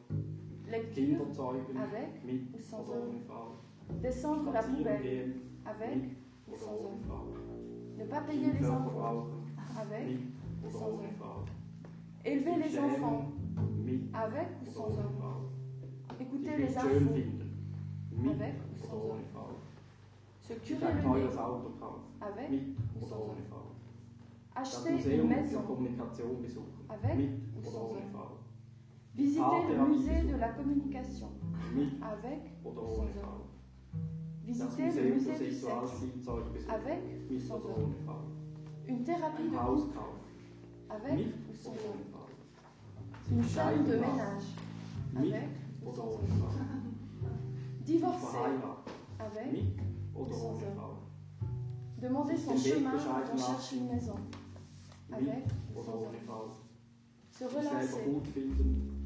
Lecture. 0.72 1.06
Kinder 1.06 1.32
zeugen? 1.34 1.78
Avec 1.78 2.24
Mit 2.26 2.42
ou 2.56 2.62
sans 2.64 2.80
oder 2.90 2.98
ohne 3.02 3.08
homme. 3.10 3.22
Frau? 3.28 3.67
Descendre 4.02 4.52
la 4.52 4.62
poubelle. 4.62 5.34
Avec 5.66 6.04
ou 6.48 6.56
sans. 6.56 6.98
Frau? 7.08 7.34
Ne 7.98 8.06
pas 8.06 8.22
payer 8.22 8.52
les 8.54 8.66
impôts. 8.66 9.02
Avec 9.80 10.20
ou 10.64 10.70
sans. 10.70 10.98
Frau? 11.18 11.46
Élever 12.24 12.56
les 12.64 12.80
enfants. 12.80 13.32
Avec 14.14 14.48
ou 14.62 14.72
sans. 14.72 14.92
Frau? 14.92 15.50
Écouter 16.20 16.58
les 16.58 16.78
infos. 16.78 16.88
Avec 18.30 18.56
ou 18.72 18.78
sans. 18.78 19.16
Frau? 19.34 19.50
Se 20.42 20.54
curer 20.54 20.94
le 20.94 21.02
nez. 21.02 21.26
Avec 22.22 22.52
ou 22.96 23.06
sans? 23.06 23.36
Das 24.56 24.78
Acheter 24.86 25.18
une 25.18 25.28
maison. 25.28 25.62
Avec 26.90 27.30
ou 27.58 27.64
sans. 27.64 27.90
Frau? 28.14 28.38
Visiter 29.16 29.62
le 29.70 29.88
musée 29.88 30.22
de 30.22 30.36
la 30.38 30.50
communication. 30.50 31.30
Avec 32.02 32.52
ou 32.64 32.74
sans? 32.74 33.06
Das 33.16 33.47
Visiter 34.48 34.90
le 34.92 35.16
musée 35.16 35.34
du 35.34 35.52
sexe. 35.52 35.66
Avec 36.70 37.00
ou 37.30 37.38
sans 37.38 37.56
homme. 37.56 37.96
Une 38.88 39.04
thérapie 39.04 39.44
de 39.44 39.58
couple. 39.58 39.98
Avec 40.90 41.20
ou 41.20 41.54
sans 41.54 41.72
homme. 41.72 42.24
Une 43.30 43.44
femme 43.44 43.84
de 43.84 43.92
ménage. 43.92 44.44
Avec 45.18 45.50
ou 45.86 45.92
sans 45.92 46.14
homme. 46.14 46.22
Divorcer. 47.82 48.38
Avec 49.20 49.64
oder 50.16 50.34
Sans 50.34 50.46
homme. 50.46 50.96
Demander 52.02 52.38
son 52.38 52.56
chemin 52.56 52.92
quand 52.92 53.34
on 53.34 53.38
cherche 53.38 53.74
une 53.74 53.90
maison. 53.90 54.16
Avec 55.12 55.44
ou 55.76 55.84
sans 55.84 55.92
homme. 55.92 56.52
Se 57.32 57.44
relancer. 57.44 58.22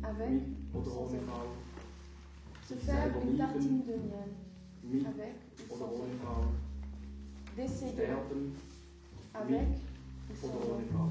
Avec 0.03 0.41
ou 0.75 0.83
sans 0.83 1.05
homme. 1.05 1.31
Se 2.63 2.75
faire 2.75 3.11
une 3.23 3.37
tartine 3.37 3.81
de 3.81 3.93
miel. 3.93 4.40
Mit 4.83 5.05
Avec 5.05 5.35
ou 5.69 5.73
oder 5.75 5.79
sans 5.79 5.91
ohne 5.93 6.01
homme. 6.01 6.19
Frau? 6.21 6.41
Décéder. 7.55 8.03
Sterben? 8.03 8.55
Avec 9.33 9.67
ou 10.29 10.35
sans 10.35 10.47
Oder 10.47 10.75
ohne. 10.75 10.85
Frau? 10.91 11.09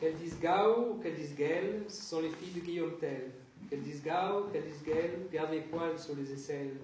Qu'elles 0.00 0.16
disent 0.16 0.40
Gao 0.40 0.90
ou 0.92 0.94
qu'elles 1.00 1.14
disent 1.14 1.36
Gale, 1.36 1.82
ce 1.88 2.02
sont 2.02 2.20
les 2.20 2.30
filles 2.30 2.60
de 2.60 2.66
Guillaume 2.66 2.98
Tell. 2.98 3.30
Qu'elles 3.70 3.82
disent 3.82 4.02
Gao, 4.02 4.44
qu'elles 4.52 4.64
disent 4.64 4.82
Gale, 4.84 5.28
gardent 5.32 5.52
les 5.52 5.60
poils 5.60 5.98
sur 5.98 6.16
les 6.16 6.32
aisselles. 6.32 6.76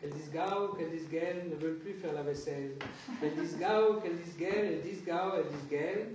Qu'elles 0.00 0.12
disent 0.12 0.30
Gao, 0.30 0.74
qu'elles 0.74 0.90
disent 0.90 1.08
Gale, 1.08 1.48
ne 1.50 1.56
veulent 1.56 1.78
plus 1.78 1.94
faire 1.94 2.12
la 2.12 2.22
vaisselle. 2.22 2.72
Qu'elles 3.20 3.34
disent 3.34 3.58
Gao, 3.58 4.00
qu'elles 4.00 4.18
disent 4.18 4.36
Gale, 4.36 4.64
elles 4.66 4.82
disent 4.82 5.04
Gao, 5.04 5.32
elles 5.36 5.48
disent 5.48 5.70
Gale. 5.70 6.06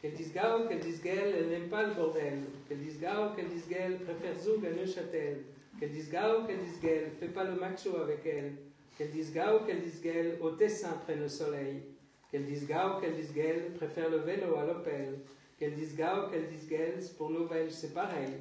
Qu'elles 0.00 0.14
disent 0.14 0.32
Gao, 0.32 0.68
qu'elles 0.68 0.78
disent 0.78 1.02
Gale, 1.02 1.34
elles 1.36 1.48
n'aiment 1.48 1.68
pas 1.68 1.84
le 1.84 1.94
bordel. 1.94 2.38
Qu'elles 2.68 2.78
disent 2.78 3.00
Gao, 3.00 3.34
qu'elles 3.34 3.48
disent 3.48 3.68
Gale, 3.68 3.98
préfèrent 3.98 4.38
Zoug 4.38 4.64
à 4.64 4.70
Neuchâtel. 4.70 5.42
Qu'elles 5.78 5.90
disent 5.90 6.10
Gao, 6.10 6.44
qu'elles 6.46 6.60
disent 6.60 6.80
Gale, 6.80 7.10
fais 7.18 7.28
pas 7.28 7.42
le 7.42 7.56
macho 7.56 7.96
avec 7.96 8.24
elle. 8.24 8.52
Qu'elles 8.96 9.10
disent 9.10 9.32
Gao, 9.32 9.60
qu'elles 9.66 9.82
disent 9.82 10.00
Gale, 10.00 10.38
au 10.40 10.50
Tessin 10.50 10.92
prennent 11.04 11.22
le 11.22 11.28
soleil. 11.28 11.82
Qu'elles 12.30 12.46
disent 12.46 12.66
Gao, 12.66 13.00
qu'elles 13.00 13.16
disent 13.16 13.34
Gale, 13.34 13.72
préfèrent 13.74 14.10
le 14.10 14.18
vélo 14.18 14.56
à 14.56 14.66
l'Opel. 14.66 15.18
Qu'elles 15.58 15.74
disent 15.74 15.96
Gao, 15.96 16.28
qu'elles 16.30 16.48
disent 16.48 16.68
Gale, 16.68 17.00
pour 17.16 17.30
nous 17.30 17.48
c'est 17.68 17.92
pareil. 17.92 18.34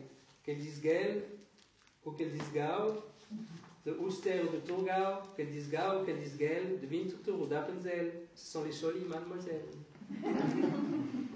Qu'elles 0.44 0.58
disent 0.58 0.82
Gale 0.82 1.22
ou 2.06 2.12
qu'elles 2.12 2.34
disent 2.34 2.54
Gao, 2.54 3.02
de 3.84 3.94
Ouster 3.94 4.42
ou 4.44 4.56
de 4.56 4.60
Tourgau, 4.60 5.24
qu'elles 5.36 5.50
disent 5.50 5.72
Gao 5.72 6.02
ou 6.02 6.06
qu'elles 6.06 6.20
disent 6.20 6.38
Gale, 6.38 6.80
de 6.82 6.88
Winterthur 6.88 7.42
ou 7.42 7.48
d'Appenzell, 7.48 8.12
ce 8.36 8.52
sont 8.52 8.64
les 8.64 8.72
jolies 8.72 9.06
mademoiselles. 9.06 9.66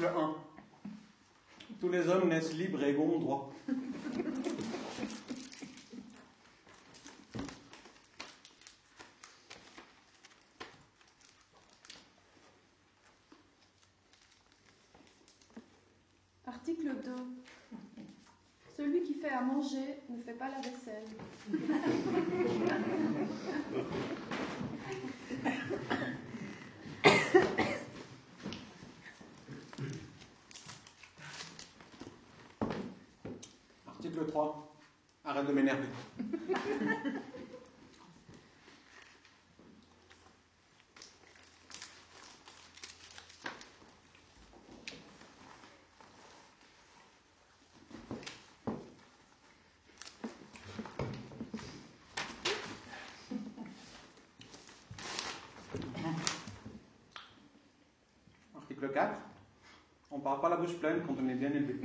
Article 0.00 0.16
1. 0.16 0.34
Tous 1.80 1.88
les 1.88 2.08
hommes 2.08 2.28
naissent 2.28 2.52
libres 2.52 2.84
et 2.84 2.90
égaux 2.90 3.16
en 3.16 3.18
droit. 3.18 3.52
Article 34.08 34.30
3. 34.30 34.72
Arrête 35.26 35.46
de 35.46 35.52
m'énerver. 35.52 35.86
Article 58.56 58.90
4. 58.90 59.14
On 60.10 60.16
ne 60.16 60.22
parle 60.22 60.40
pas 60.40 60.48
la 60.48 60.56
bouche 60.56 60.78
pleine 60.78 61.02
quand 61.06 61.14
on 61.22 61.28
est 61.28 61.34
bien 61.34 61.50
élevé. 61.52 61.78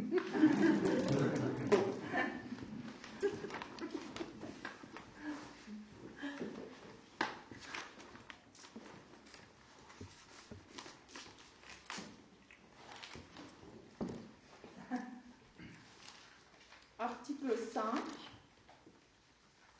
Article 17.44 17.58
5. 17.74 17.84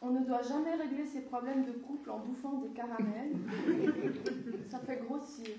On 0.02 0.10
ne 0.10 0.26
doit 0.26 0.42
jamais 0.42 0.76
régler 0.76 1.06
ses 1.06 1.22
problèmes 1.22 1.64
de 1.66 1.72
couple 1.72 2.10
en 2.10 2.20
bouffant 2.20 2.54
des 2.54 2.70
caramels. 2.70 3.38
Ça 4.70 4.80
fait 4.80 5.02
grossir. 5.06 5.56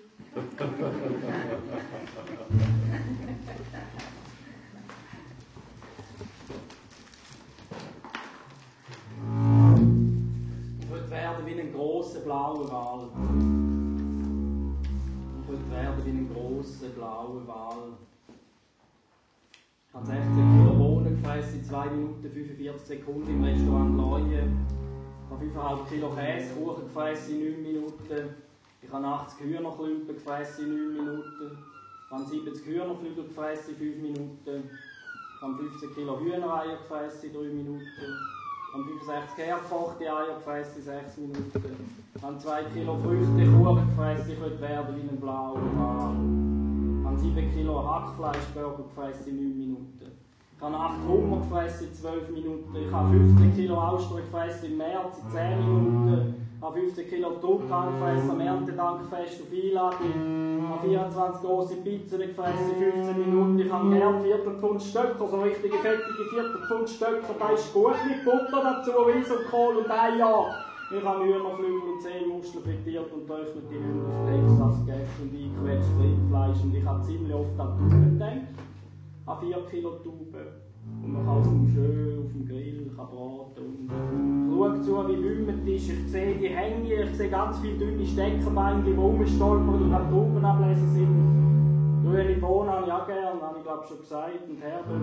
2 21.69 21.87
Minuten 21.91 22.31
45 22.31 22.87
Sekunden 22.87 23.29
im 23.29 23.43
Restaurant 23.43 23.97
Leuen. 23.97 24.67
Ich 25.25 25.57
habe 25.57 25.81
5,5 25.81 25.89
Kilo 25.89 26.11
Käsekuchen 26.11 26.85
gefressen 26.85 27.41
in 27.41 27.53
9 27.53 27.63
Minuten. 27.63 28.35
Ich 28.83 28.93
habe 28.93 29.07
80 29.07 29.41
Hühnerklumpen 29.41 30.15
gefressen 30.15 30.67
in 30.67 30.95
9 30.95 31.05
Minuten. 31.05 31.59
Ich 32.05 32.11
habe 32.11 32.25
70 32.25 32.67
Hühnerflügel 32.67 33.25
gefressen 33.25 33.75
in 33.81 33.93
5 33.95 34.03
Minuten. 34.03 34.71
Ich 35.35 35.43
habe 35.43 35.55
15 35.57 35.95
Kilo 35.95 36.21
Hühnereier 36.21 36.77
gefressen 36.77 37.31
in 37.31 37.35
3 37.35 37.41
Minuten. 37.55 37.81
Ich 37.81 38.75
habe 38.75 38.85
65 38.85 39.47
hergekochte 39.47 40.05
Eier 40.05 40.35
gefressen 40.35 40.77
in 40.77 40.85
6 40.85 41.17
Minuten. 41.17 41.77
Ich 42.15 42.23
habe 42.23 42.39
2 42.39 42.65
Kilo 42.75 42.99
Früchte, 42.99 43.53
Kuchen 43.57 43.89
gefressen, 43.89 44.33
ich 44.33 44.41
würde 44.41 44.61
werden 44.61 44.97
wie 44.97 45.09
ein 45.09 45.21
blauer 45.21 45.63
Wal. 45.77 46.15
Ich 47.01 47.07
habe 47.07 47.19
7 47.19 47.55
Kilo 47.55 47.89
Hackfleischburger 47.89 48.83
gefressen 48.83 49.29
in 49.29 49.37
9 49.37 49.59
Minuten. 49.59 50.04
Ich 50.67 50.73
habe 50.73 50.83
8 50.83 51.09
Hummer 51.09 51.41
gefressen 51.41 51.89
in 51.89 51.95
12 51.95 52.31
Minuten. 52.31 52.75
Ich 52.75 52.91
habe 52.91 53.11
15 53.11 53.55
Kilo 53.55 53.75
Austern 53.75 54.17
gefressen 54.17 54.71
im 54.71 54.79
März 54.79 55.19
in 55.23 55.31
10 55.31 55.59
Minuten 55.59 56.45
habe 56.65 56.81
15 56.81 57.09
Kilo 57.09 57.31
Truthahn 57.33 57.93
gefressen 57.93 58.31
am 58.31 58.41
Erntedankfest 58.41 59.43
auf 59.43 59.53
Einladung. 59.53 60.01
Ich 60.57 60.69
habe 60.71 60.89
24 60.89 61.43
große 61.43 61.77
Pizzen 61.77 62.19
gefressen 62.21 62.71
in 62.81 62.93
15 62.93 63.19
Minuten. 63.19 63.59
Ich 63.59 63.71
habe 63.71 63.91
gern 63.91 64.23
Viertelpfund 64.23 64.83
Stöcker, 64.83 65.29
so 65.29 65.41
richtige 65.43 65.77
fettige 65.77 66.25
Viertelpfund 66.31 66.89
Stöcker. 66.89 67.35
Da 67.39 67.51
ist 67.51 67.75
gut 67.75 67.97
mit 68.09 68.25
Butter 68.25 68.63
dazu, 68.63 68.93
Reis 68.93 69.31
und 69.31 69.51
Kohl 69.51 69.77
und 69.77 69.91
Eier. 69.91 70.47
Ich 70.97 71.05
habe 71.05 71.25
Hühnerflügel 71.25 71.89
und 71.93 72.03
Seemuscheln 72.03 72.65
frittiert 72.65 73.13
und 73.13 73.27
getrocknete 73.27 73.75
Hühner 73.75 74.09
auf 74.09 74.25
Texas 74.31 74.87
gegessen 74.87 75.21
und 75.21 75.35
eingequetscht 75.35 75.93
Rindfleisch. 76.01 76.63
Und 76.63 76.75
ich 76.75 76.85
habe 76.85 77.03
ziemlich 77.03 77.35
oft 77.35 77.61
an 77.61 77.77
Tauben 77.77 78.19
gedacht. 78.19 78.74
Ich 79.25 79.31
habe 79.31 79.47
4 79.47 79.57
Kilo 79.71 79.91
Tauben. 80.05 80.47
Und 81.03 81.13
man 81.15 81.25
kann 81.25 81.41
es 81.41 81.73
schön 81.73 82.19
auf 82.19 82.33
dem 82.33 82.47
Grill 82.47 82.93
kann 82.95 83.07
braten. 83.07 83.89
Und 83.89 84.77
ich 84.77 84.87
schaue 84.87 85.07
zu, 85.07 85.09
wie 85.09 85.25
wümmend 85.25 85.67
ist. 85.67 85.89
Ich 85.89 86.13
sehe 86.13 86.35
die 86.35 86.49
Hänge, 86.49 87.05
ich 87.05 87.17
sehe 87.17 87.31
ganz 87.31 87.59
viele 87.61 87.79
dünne 87.79 88.05
Steckerbeine, 88.05 88.83
die 88.83 88.93
rumstolpern 88.93 89.83
und 89.83 89.95
am 89.95 90.11
Trauben 90.11 90.45
ablesen 90.45 90.91
sind. 90.93 92.05
Grüne 92.05 92.37
Bohnen 92.37 92.71
habe 92.71 92.85
ich 92.85 92.93
auch 92.93 93.07
gerne, 93.07 93.41
habe 93.41 93.57
ich 93.57 93.65
glaube 93.65 93.87
schon 93.89 93.99
gesagt. 94.01 94.47
Und 94.47 94.61
Herbe, 94.61 95.01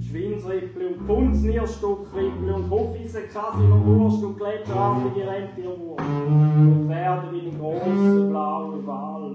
Schweinsrippli 0.00 0.86
und 0.86 1.00
Pfundsnierstückrippli 1.06 2.52
und 2.52 2.70
Hofeisenkassel 2.70 3.72
und 3.72 3.84
Wurst 3.84 4.22
und 4.22 4.36
gletscherartige 4.36 5.26
Rentierwurst. 5.26 6.04
Und 6.08 6.88
werden 6.88 7.32
wie 7.32 7.48
ein 7.48 7.58
grosser 7.58 8.28
blauer 8.28 8.86
Wal. 8.86 9.34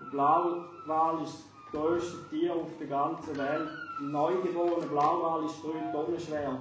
Der 0.00 0.10
blaue 0.12 0.64
Wal 0.86 1.22
ist 1.24 1.47
das 1.72 1.80
grösste 1.80 2.28
Tier 2.30 2.54
auf 2.54 2.68
der 2.78 2.86
ganzen 2.86 3.36
Welt 3.36 3.68
neugeborene 4.00 4.86
Blauwal 4.86 5.44
ist 5.44 5.62
3 5.62 5.92
Tonnen 5.92 6.18
schwer. 6.18 6.58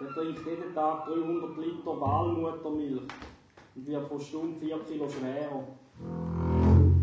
Der 0.00 0.08
trinkt 0.08 0.46
jeden 0.46 0.74
Tag 0.74 1.06
300 1.06 1.56
Liter 1.58 2.00
Walmuttermilch 2.00 3.02
und 3.76 3.86
wird 3.86 4.08
pro 4.08 4.18
Stunde 4.18 4.58
4 4.58 4.78
Kilo 4.88 5.08
schwerer. 5.08 5.64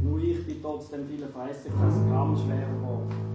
Nur 0.04 0.20
ich 0.20 0.46
bin 0.46 0.62
trotzdem 0.62 1.08
viele 1.08 1.28
Fressen 1.28 1.72
kein 1.78 2.10
Gramm 2.10 2.36
schwerer 2.36 2.74
geworden. 2.74 3.28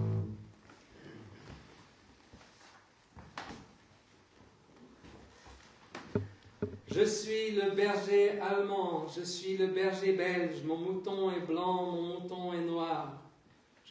Je 6.87 7.07
suis 7.07 7.55
le 7.55 7.71
berger 7.71 8.39
allemand, 8.39 9.07
je 9.07 9.25
suis 9.25 9.57
le 9.57 9.67
berger 9.67 10.15
belge, 10.15 10.63
mon 10.63 10.77
mouton 10.77 11.31
est 11.31 11.47
blanc, 11.47 11.91
mon 11.91 12.19
mouton 12.19 12.53
est 12.53 12.65
noir. 12.65 13.22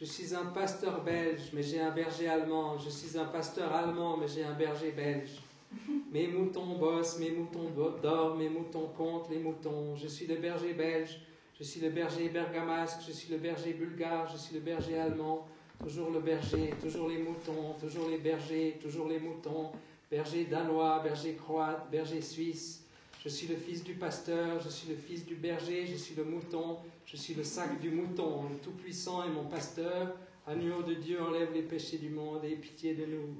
Je 0.03 0.07
suis 0.09 0.35
un 0.35 0.47
pasteur 0.47 1.05
belge, 1.05 1.51
mais 1.53 1.63
j'ai 1.63 1.81
un 1.81 1.93
berger 1.93 2.27
allemand. 2.27 2.77
Je 2.77 2.91
suis 2.91 3.17
un 3.17 3.27
pasteur 3.27 3.73
allemand, 3.73 4.17
mais 4.17 4.27
j'ai 4.27 4.43
un 4.43 4.55
berger 4.55 4.91
belge. 4.91 5.41
Mes 6.11 6.27
moutons 6.27 6.77
bossent, 6.77 7.21
mes 7.21 7.31
moutons 7.31 7.71
dorment, 8.03 8.37
mes 8.37 8.49
moutons 8.49 8.89
comptent 8.97 9.31
les 9.31 9.39
moutons. 9.39 9.95
Je 9.95 10.09
suis 10.09 10.27
le 10.27 10.35
berger 10.39 10.73
belge, 10.73 11.21
je 11.57 11.63
suis 11.63 11.81
le 11.81 11.91
berger 11.91 12.31
bergamasque, 12.31 13.03
je 13.07 13.13
suis 13.13 13.31
le 13.33 13.39
berger 13.39 13.75
bulgare, 13.75 14.27
je 14.27 14.39
suis 14.39 14.55
le 14.55 14.61
berger 14.61 14.99
allemand. 14.99 15.47
Toujours 15.81 16.11
le 16.11 16.19
berger, 16.19 16.75
toujours 16.83 17.09
les 17.09 17.19
moutons, 17.19 17.75
toujours 17.81 18.09
les 18.09 18.19
bergers, 18.19 18.81
toujours 18.83 19.07
les 19.07 19.21
moutons. 19.21 19.71
Berger 20.11 20.47
danois, 20.47 20.99
berger 20.99 21.37
croate, 21.37 21.89
berger 21.93 22.23
suisse. 22.23 22.82
Je 23.23 23.29
suis 23.29 23.47
le 23.47 23.55
fils 23.55 23.85
du 23.85 23.95
pasteur, 23.95 24.61
je 24.61 24.69
suis 24.69 24.89
le 24.89 24.97
fils 24.97 25.25
du 25.25 25.37
berger, 25.37 25.87
je 25.87 25.95
suis 25.95 26.17
le 26.17 26.25
mouton, 26.25 26.79
je 27.07 27.17
suis 27.17 27.35
le 27.35 27.45
sac 27.45 27.81
du 27.81 27.89
mouton, 27.91 28.49
le 28.51 28.57
Tout-Puissant 28.57 29.23
est 29.23 29.31
mon 29.31 29.45
pasteur. 29.45 30.17
Agneau 30.45 30.83
de 30.83 30.95
Dieu, 30.95 31.23
enlève 31.23 31.53
les 31.55 31.63
péchés 31.63 31.99
du 31.99 32.11
monde 32.11 32.43
et 32.43 32.57
pitié 32.57 32.95
de 32.97 33.07
nous. 33.07 33.37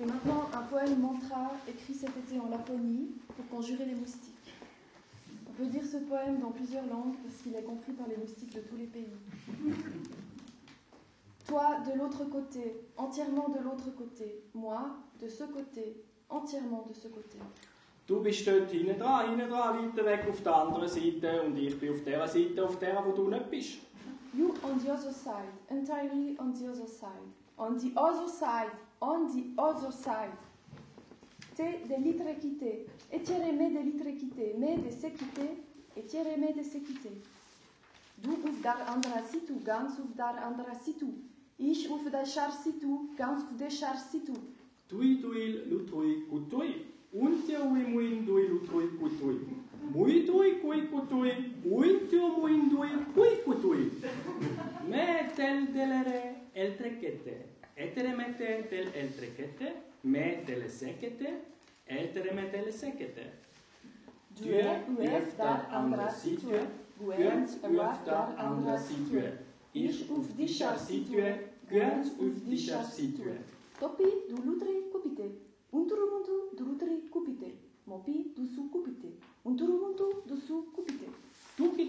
Et 0.00 0.06
maintenant, 0.06 0.48
un 0.54 0.62
poème 0.62 0.98
mantra 0.98 1.52
écrit 1.68 1.92
cet 1.92 2.16
été 2.16 2.40
en 2.40 2.48
Laponie 2.48 3.10
pour 3.36 3.46
conjurer 3.48 3.84
les 3.84 3.94
moustiques. 3.94 4.54
On 5.46 5.52
peut 5.52 5.66
dire 5.66 5.84
ce 5.84 5.98
poème 5.98 6.40
dans 6.40 6.52
plusieurs 6.52 6.86
langues 6.86 7.16
parce 7.22 7.42
qu'il 7.42 7.54
est 7.54 7.64
compris 7.64 7.92
par 7.92 8.08
les 8.08 8.16
moustiques 8.16 8.54
de 8.54 8.60
tous 8.60 8.76
les 8.78 8.86
pays. 8.86 9.12
Toi, 11.46 11.78
de 11.86 11.96
l'autre 11.96 12.24
côté, 12.24 12.76
entièrement 12.96 13.48
de 13.48 13.62
l'autre 13.62 13.94
côté. 13.96 14.42
Moi, 14.54 14.96
de 15.20 15.28
ce 15.28 15.44
côté, 15.44 16.02
entièrement 16.28 16.84
de 16.88 16.94
ce 16.94 17.08
côté. 17.08 17.38
Du 18.06 18.20
bist 18.20 18.46
dort 18.46 18.72
hinten 18.72 18.98
dran, 18.98 19.32
hinten 19.32 19.48
dran, 19.48 19.74
weiter 19.74 20.04
weg 20.04 20.28
auf 20.28 20.40
der 20.40 20.54
anderen 20.54 20.88
Seite 20.88 21.42
und 21.42 21.56
ich 21.58 21.76
bin 21.76 21.90
auf 21.90 22.04
der 22.04 22.28
Seite, 22.28 22.64
auf 22.64 22.78
der, 22.78 23.04
wo 23.04 23.10
du 23.10 23.28
nicht 23.28 23.50
bist. 23.50 23.78
You 24.32 24.54
on 24.62 24.78
the 24.78 24.92
other 24.92 25.12
side, 25.12 25.50
entirely 25.68 26.36
on 26.38 26.54
the 26.54 26.68
other 26.68 26.86
side. 26.86 27.26
On 27.58 27.76
the 27.76 27.90
other 27.96 28.28
side, 28.28 28.70
on 29.00 29.26
the 29.26 29.60
other 29.60 29.90
side. 29.90 30.30
Te 31.56 31.88
de 31.88 32.00
litre 32.00 32.38
quitté, 32.38 32.86
et 33.10 33.18
me 33.18 33.74
de 33.74 33.80
litre 33.80 34.10
quitté, 34.16 34.54
me 34.56 34.76
de 34.76 34.90
se 34.90 35.08
quitté, 35.08 35.64
et 35.96 36.36
me 36.36 36.52
de 36.52 36.62
se 36.62 36.78
quitté. 36.78 37.10
Du 38.18 38.30
auf 38.30 38.62
der 38.62 38.88
anderen 38.88 39.24
Seite, 39.24 39.52
ganz 39.64 39.98
auf 39.98 40.14
der 40.16 40.46
anderen 40.46 40.76
Seite. 40.76 41.06
Ich 41.58 41.90
auf 41.90 42.02
der 42.10 42.26
Seite, 42.26 42.86
ganz 43.16 43.42
auf 43.44 43.56
der 43.58 43.70
Seite. 43.70 44.32
Tui 44.88 45.20
tui 45.20 45.62
lutui 45.70 46.26
kutui. 46.28 46.86
Untia 47.12 47.60
ui 47.64 47.80
muindui 47.80 48.48
lutui 48.48 48.88
kutui. 48.98 49.40
Muidui 49.94 50.60
kui 50.60 50.86
kutui. 50.88 51.32
Uintio 51.64 52.28
muindui 52.36 52.88
kui 53.14 53.36
kutui. 53.44 53.90
Me 54.88 55.30
tel 55.34 55.72
delere 55.72 56.34
el 56.54 56.76
trequete. 56.76 57.46
Etere 57.74 58.14
mete 58.14 58.66
tel 58.70 58.88
el 58.94 59.08
trequete. 59.16 59.72
Me 60.02 60.42
tele 60.46 60.68
sekete. 60.68 61.40
Etere 61.86 62.34
mete 62.34 62.62
le 62.66 62.72
sekete. 62.72 63.32
Due 64.36 64.84
uef 64.98 65.36
dar 65.38 65.66
andra 65.72 66.10
situe. 66.10 66.60
Guent 67.00 67.58
uef 67.64 68.04
dar 68.04 68.34
andra 68.36 68.78
situe. 68.78 69.32
Ich 69.78 70.10
auf 70.10 70.26
dich 70.38 70.64
situe, 70.88 71.38
ganz 71.68 72.08
auf 72.18 72.34
dich 72.48 72.72
situe. 72.94 73.36
Topi 73.78 74.04
du 74.26 74.36
lutre 74.46 74.72
cupite, 74.90 75.26
unturumuntu 75.70 76.56
du 76.56 76.64
lutre 76.64 76.88
cupite, 77.12 77.50
mopi 77.84 78.32
du 78.34 78.46
su 78.46 78.70
cupite, 78.70 79.10
unturu 79.44 79.75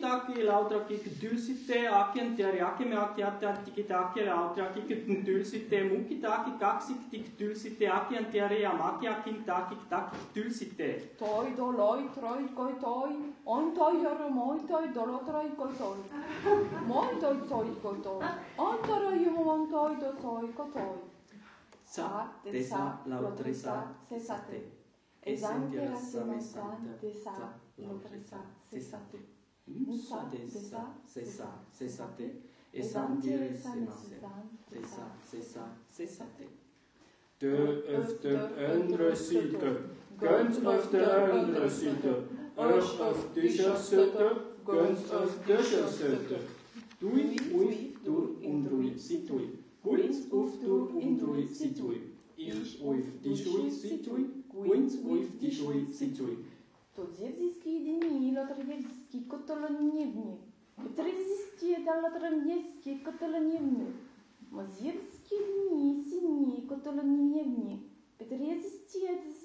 taki 0.02 0.34
aki 0.34 0.44
lautra 0.44 0.80
kik 0.88 1.22
dulsite 1.22 1.90
aki 1.90 2.20
antiari 2.22 2.62
aki 2.62 2.86
me 2.86 2.96
aki 2.96 3.24
atati 3.24 3.72
kitaki 3.72 4.26
lautra 4.26 4.74
kik 4.74 5.08
dulsite 5.26 5.78
mukitaki 5.90 6.52
kaksik 6.60 7.10
tik 7.12 7.38
dulsite 7.40 7.86
aki 7.92 8.18
antiari 8.18 8.66
amaki 8.66 9.08
aki 9.08 9.32
taki 9.46 9.76
taki 9.90 10.18
dulsite. 10.36 10.90
Toi 11.20 11.54
do 11.58 11.72
loi 11.72 12.10
troi 12.16 12.48
koi 12.56 12.74
toi, 12.82 13.12
on 13.46 13.76
toi 13.76 13.94
yoro 14.04 14.30
moi 14.30 14.58
toi 14.68 14.88
dolo 14.96 15.22
troi 15.28 15.50
koi 15.58 15.72
toi. 15.78 15.98
Moi 16.88 17.08
toi 17.22 17.36
toi 17.50 17.68
koi 17.82 17.98
toi, 18.04 18.24
on 18.58 18.78
toro 18.88 19.12
yumo 19.12 19.50
on 19.52 19.68
toi 19.70 19.96
do 20.02 20.12
toi 20.22 20.48
koi 20.58 20.70
toi. 20.74 20.98
Sa, 21.84 22.28
te 22.44 22.64
sa, 22.64 23.00
lautra 23.06 23.54
sa, 23.54 23.76
se 24.10 24.20
sate. 24.20 24.62
Esantera 25.24 25.96
semantan 25.96 26.98
de 27.02 27.12
sa, 27.14 27.34
lautra 27.78 28.20
sa, 28.30 28.38
se 28.70 28.78
sate. 28.78 28.78
Musa 28.78 28.78
de 28.78 28.78
sa, 28.78 28.78
se 28.78 28.80
sa, 28.80 28.98
se 29.12 29.37
sate. 31.90 32.32
Esantera 32.74 33.58
semantan 33.58 34.50
de 34.72 34.82
sa, 34.86 35.12
se 35.32 35.42
sa, 35.42 35.76
se 35.90 36.08
sate. 36.08 36.48
De 37.40 37.48
öf 37.48 38.22
de 38.22 38.36
öndre 38.74 39.16
syte, 39.16 39.78
guns 40.20 40.58
öf 40.58 40.92
de 40.92 40.98
öndre 40.98 41.70
syte, 41.70 42.14
öf 42.58 43.00
öf 43.00 43.34
dyscher 43.36 43.76
syte, 43.78 44.30
guns 44.66 45.12
öf 45.12 45.48
dyscher 45.48 45.88
syte. 45.88 46.40
Dui, 47.02 47.38
ui, 47.54 47.94
dur, 48.06 48.30
undrui, 48.44 49.00
situi. 49.00 49.50
Guins, 49.84 50.28
uf, 50.32 50.62
dur, 50.62 50.90
undrui, 50.96 51.48
situi. 51.48 52.02
Ich, 52.38 52.82
uif, 52.82 53.06
dishui, 53.24 53.72
situi. 53.72 54.26
Guins, 54.54 54.96
uif, 55.04 55.28
situi. 55.94 56.38
Tudzieckie 56.98 57.72
jedynie 57.72 58.30
i 58.30 58.32
lotryjewskie 58.32 59.20
kotoloniewnie. 59.28 60.38
Tryzyski 60.96 61.70
jest 61.70 61.86
lotryjewskie 62.04 63.00
kotoloniewnie. 63.06 63.86
Mazierskie 64.52 65.36
dni 65.70 66.04
sinie 66.10 66.68
kotoloniewnie. 66.70 67.78
Tryzyski 68.18 69.00
jest. 69.02 69.38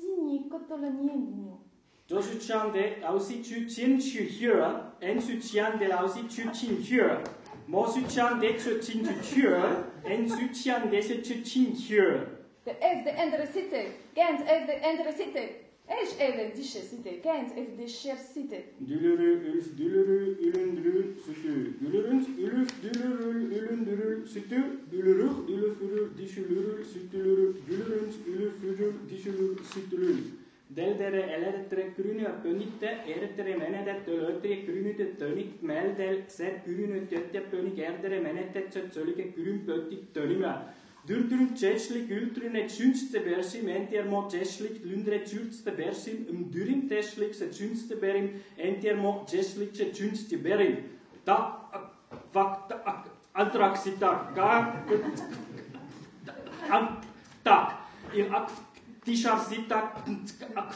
To 2.06 2.22
się 2.22 2.38
czan 2.38 2.72
de 2.72 3.00
lausi 3.00 3.42
czu 3.42 3.74
czin 3.74 4.00
czu 4.00 4.24
hira, 4.24 4.90
en 5.00 5.20
czu 5.22 5.48
czan 5.52 5.78
de 5.78 5.88
lausi 5.88 6.28
czu 6.28 6.42
czin 6.52 6.82
hira. 6.82 7.20
Mo 7.68 7.92
su 7.92 8.00
czan 8.14 8.40
de 8.40 8.54
czu 8.54 8.70
czin 8.82 9.04
czu 9.04 9.12
hira, 9.22 9.84
en 10.04 10.30
su 10.30 10.64
czan 10.64 10.90
de 10.90 11.02
se 11.02 11.22
czu 11.22 11.34
czin 11.44 11.76
hira. 11.76 12.20
The 12.64 12.82
F, 12.82 13.04
the 13.04 13.18
end 13.18 13.34
of 13.34 13.40
the 13.40 13.52
city. 13.52 13.84
Gens, 14.14 14.40
the 14.66 14.82
end 14.82 15.00
of. 15.00 15.71
Eş 15.88 16.08
evde 16.20 16.42
eve 16.42 16.56
dişesite, 16.56 17.20
kent 17.22 17.58
ev 17.58 17.78
dişersite. 17.78 18.64
Dülürü, 18.88 19.52
ülf, 19.52 19.78
dülürü, 19.78 20.38
ülündürü, 20.40 21.14
sütü. 21.26 21.80
Dülürün, 21.80 22.26
ülüf, 22.38 22.82
dülürül, 22.82 23.52
ülündürül, 23.52 24.26
sütü. 24.26 24.64
Dülürük, 24.92 25.48
dülüfürül, 25.48 26.08
dişülürül, 26.18 26.84
sütülürül. 26.84 27.54
Dülürün, 27.68 28.12
ülüfürül, 28.26 28.92
dişülül, 29.10 29.58
sütülül. 29.74 30.16
Deldere 30.70 31.20
eledetre 31.20 31.94
kürünü 31.96 32.28
pönitte, 32.42 32.86
erdere 32.86 33.56
menedet 33.56 34.08
ölötre 34.08 34.64
kürünüte 34.66 35.16
tönik 35.18 35.62
meldel, 35.62 36.22
set 36.28 36.64
kürünü 36.64 37.08
tötte 37.08 37.42
pönik 37.50 37.78
erdere 37.78 38.20
menette 38.20 38.70
çöt 38.74 38.92
sölüke 38.92 39.32
kürün 39.32 39.66
pöttik 39.66 40.14
tönüme. 40.14 40.56
Durdurumceșlic, 41.06 42.10
ultrune, 42.10 42.66
bersim, 43.24 43.66
entiermo 43.66 44.26
ceșlic, 44.30 44.84
lundre, 44.84 45.22
ciunste 45.22 45.70
bersim, 45.70 46.14
im 46.32 46.46
durim 46.50 46.86
teșlic, 46.86 47.34
se 47.34 47.48
ciunste 47.48 47.94
berim, 47.94 48.28
entiermo 48.56 49.24
ceșlic, 49.28 49.72
ce 49.72 49.90
ciunste 49.90 50.36
berim. 50.36 50.76
Da, 51.24 51.70
vac, 52.32 52.72
antraxitar, 53.32 54.32
ga, 54.34 54.84
tak, 57.42 57.68
ir 58.14 58.28
ak, 58.30 58.50
tishar 59.04 59.38
sitak, 59.38 60.04
ak, 60.54 60.74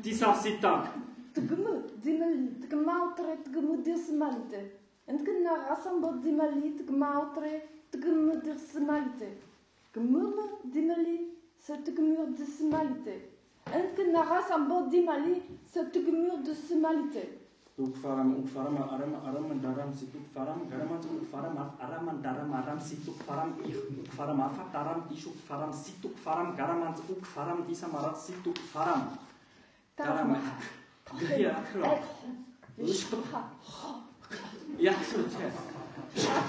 tisar 0.00 0.34
sitak. 0.34 0.94
Tgmă, 1.32 1.84
dimel, 2.00 2.34
tgmautre, 2.60 3.38
tgmă 3.42 3.74
dismalte. 3.82 4.72
Întgânna 5.04 5.66
rasambă 5.68 6.18
dimalit, 6.22 6.76
tgmautre, 6.80 7.68
tgmă 7.90 8.34
dismalte. 8.42 9.28
Gmurme 9.96 10.44
d'Emily, 10.62 11.32
cette 11.58 11.94
gmure 11.96 12.28
de 12.38 12.44
semalité. 12.44 13.32
أنت 13.66 14.00
نغاس 14.00 14.52
عم 14.52 14.68
بود 14.68 14.90
دي 14.90 15.00
مالي 15.00 15.40
cette 15.72 15.96
gmure 15.96 16.38
de 16.44 16.52
semalité. 16.68 17.24
Duk 17.78 17.96
faram 18.02 18.28
uk 18.38 18.46
faram 18.54 18.76
aram 18.76 19.12
aram 19.26 19.46
daram 19.64 19.90
situk 19.98 20.26
faram 20.34 20.58
garamat 20.70 21.02
uk 21.04 21.24
faram 21.32 21.56
aram 21.84 22.06
daram 22.24 22.52
aram 22.60 22.78
situk 22.88 23.16
faram 23.26 23.50
ich 23.68 23.76
uk 24.00 24.08
faram 24.16 24.40
afa 24.40 24.64
daram 24.74 25.00
ich 25.10 25.26
uk 25.26 25.38
faram 25.48 25.72
situk 25.72 26.14
faram 26.24 26.48
garamat 26.58 26.98
uk 27.12 27.24
faram 27.34 27.58
disa 27.66 27.86
marat 27.94 28.16
situk 28.24 28.58
faram. 28.72 29.02
Daram. 29.96 30.36
Hier 31.36 31.56
akra. 31.60 31.98
Ich 32.76 33.06
ha. 33.32 33.40
Ja, 34.78 34.92
schön. 35.08 35.24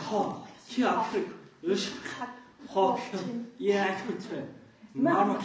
Ha. 0.10 0.22
Hier 0.68 0.90
akra. 0.90 1.20
Ich 1.62 1.86
ha. 2.20 2.37
Akro. 2.78 2.94
Ush. 2.94 3.12
Ho, 3.12 3.18
ja, 3.58 3.86
krute. 3.96 4.48
Mama, 4.92 5.38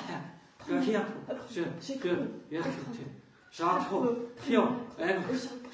hier, 0.66 1.06
je, 1.48 1.64
je, 1.80 2.28
ja, 2.48 2.60
krute. 2.60 3.04
Shato, 3.50 4.16
hier, 4.46 4.68
ego, 4.96 5.22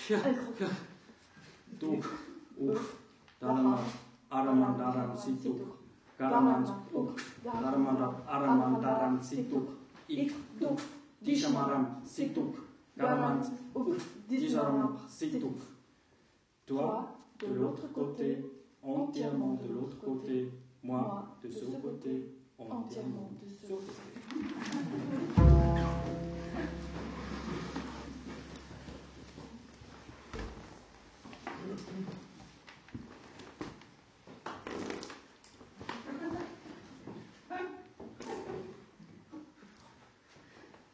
hier, 0.06 0.20
hier. 0.59 0.70
Duk, 1.78 2.04
uf, 2.56 2.96
daraman, 3.38 3.78
araman, 4.28 4.78
daram, 4.78 5.16
situk. 5.16 5.76
Garaman, 6.16 6.66
uk, 6.92 7.20
daraman, 7.42 8.14
araman, 8.26 8.80
daram, 8.80 9.22
situk. 9.22 9.68
Ik, 10.06 10.32
duk, 10.59 10.80
Dishamaram, 11.18 11.86
situk. 12.04 12.56
Garaman, 12.96 13.44
uk, 13.72 13.96
Disharam, 14.26 14.98
situk. 15.09 15.61
Toi, 16.64 17.09
de 17.38 17.46
l'autre 17.54 17.92
côté, 17.92 18.44
entièrement 18.82 19.54
de 19.54 19.72
l'autre 19.72 19.98
côté, 19.98 20.50
moi, 20.82 21.36
de 21.42 21.50
ce 21.50 21.64
côté, 21.64 22.34
entièrement 22.58 23.30
de 23.42 23.48
ce 23.48 23.66
côté. 23.66 23.92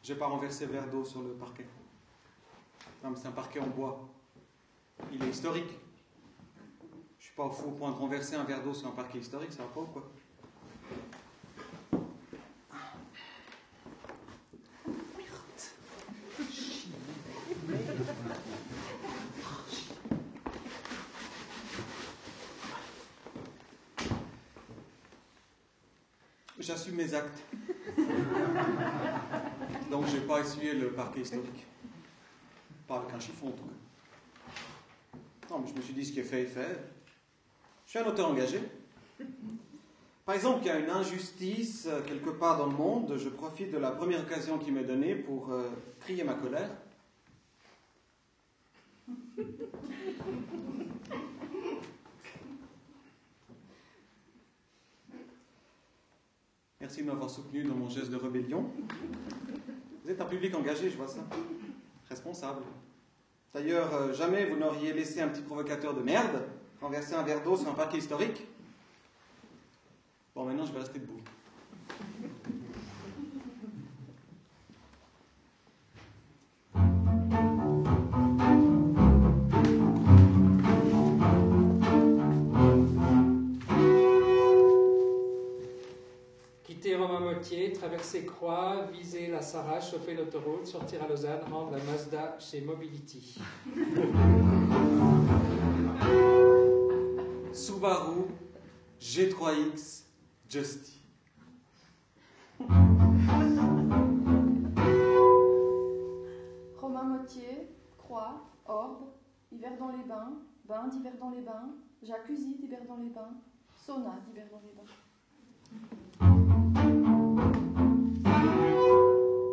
Je 0.03 0.13
n'ai 0.13 0.19
pas 0.19 0.27
renversé 0.27 0.67
verre 0.67 0.87
d'eau 0.87 1.03
sur 1.03 1.23
le 1.23 1.29
parquet. 1.29 1.65
Non, 3.03 3.09
mais 3.09 3.15
c'est 3.15 3.27
un 3.27 3.31
parquet 3.31 3.59
en 3.59 3.67
bois. 3.67 4.07
Il 5.11 5.23
est 5.23 5.29
historique. 5.29 5.84
Suis 7.35 7.43
pas 7.43 7.53
fou 7.53 7.67
au 7.67 7.71
point 7.71 7.91
de 7.91 7.97
renverser 7.97 8.35
un 8.35 8.45
verre 8.45 8.63
d'eau 8.63 8.73
sur 8.73 8.87
un 8.87 8.91
parquet 8.91 9.19
historique, 9.19 9.51
ça 9.51 9.63
va 9.63 9.67
pas 9.67 9.81
ou 9.81 9.87
quoi? 9.87 10.09
J'assume 26.57 26.95
mes 26.95 27.13
actes. 27.13 27.43
Donc 29.91 30.05
j'ai 30.07 30.21
pas 30.21 30.39
essuyé 30.39 30.73
le 30.73 30.93
parquet 30.93 31.19
historique. 31.19 31.67
Pas 32.87 32.99
avec 32.99 33.13
un 33.13 33.19
chiffon 33.19 33.47
en 33.47 33.51
tout 33.51 33.63
cas. 33.65 35.49
Non, 35.49 35.59
mais 35.59 35.67
je 35.67 35.73
me 35.73 35.81
suis 35.81 35.93
dit 35.93 36.05
ce 36.05 36.13
qui 36.13 36.21
est 36.21 36.23
fait 36.23 36.43
est 36.43 36.45
fait. 36.45 36.94
Suis 37.95 38.03
un 38.03 38.07
auteur 38.09 38.27
engagé. 38.27 38.59
Par 40.25 40.35
exemple, 40.35 40.59
il 40.63 40.67
y 40.67 40.69
a 40.69 40.79
une 40.79 40.89
injustice 40.89 41.87
euh, 41.89 42.01
quelque 42.01 42.29
part 42.29 42.57
dans 42.57 42.65
le 42.65 42.75
monde, 42.75 43.15
je 43.15 43.29
profite 43.29 43.71
de 43.71 43.77
la 43.77 43.91
première 43.91 44.19
occasion 44.19 44.57
qui 44.57 44.69
m'est 44.69 44.83
donnée 44.83 45.15
pour 45.15 45.49
euh, 45.53 45.69
crier 46.01 46.25
ma 46.25 46.33
colère. 46.33 46.69
Merci 56.81 57.01
de 57.01 57.07
m'avoir 57.07 57.29
soutenu 57.29 57.63
dans 57.63 57.75
mon 57.75 57.87
geste 57.87 58.11
de 58.11 58.17
rébellion. 58.17 58.69
Vous 60.03 60.11
êtes 60.11 60.19
un 60.19 60.25
public 60.25 60.53
engagé, 60.53 60.89
je 60.89 60.97
vois 60.97 61.07
ça. 61.07 61.21
Responsable. 62.09 62.63
D'ailleurs, 63.53 63.95
euh, 63.95 64.11
jamais 64.11 64.47
vous 64.47 64.57
n'auriez 64.57 64.91
laissé 64.91 65.21
un 65.21 65.29
petit 65.29 65.43
provocateur 65.43 65.93
de 65.93 66.01
merde 66.01 66.43
quand 66.85 66.91
verser 66.91 67.15
un 67.15 67.23
verre 67.23 67.41
d'eau 67.41 67.57
sur 67.57 67.67
un 67.67 67.73
parc 67.73 67.95
historique. 67.95 68.43
Bon, 70.35 70.45
maintenant, 70.45 70.67
je 70.67 70.71
vais 70.71 70.77
rester 70.77 70.99
debout. 70.99 71.19
Quitter 86.65 86.97
Rome 86.97 87.29
à 87.29 87.33
traverser 87.73 88.27
Croix, 88.27 88.85
viser 88.93 89.31
la 89.31 89.41
Sarah, 89.41 89.81
chauffer 89.81 90.13
l'autoroute, 90.13 90.67
sortir 90.67 91.03
à 91.03 91.07
Lausanne, 91.07 91.41
rendre 91.51 91.71
la 91.71 91.83
Mazda 91.83 92.37
chez 92.39 92.61
Mobility. 92.61 93.39
Subaru, 97.55 98.27
G3X, 98.99 100.03
Justy. 100.49 100.99
Romain 106.81 107.03
Motier, 107.03 107.69
Croix, 107.97 108.43
Orbe, 108.65 109.05
Hiver 109.53 109.77
dans 109.79 109.87
les 109.87 110.03
bains, 110.03 110.33
Bain 110.67 110.87
d'hiver 110.89 111.13
dans 111.17 111.29
les 111.29 111.41
bains, 111.41 111.69
Jacuzzi 112.03 112.55
d'hiver 112.55 112.81
dans 112.89 112.97
les 112.97 113.09
bains, 113.09 113.37
Sauna 113.77 114.19
d'hiver 114.27 114.47
dans 114.51 114.59
les 114.59 114.73
bains. 114.75 114.83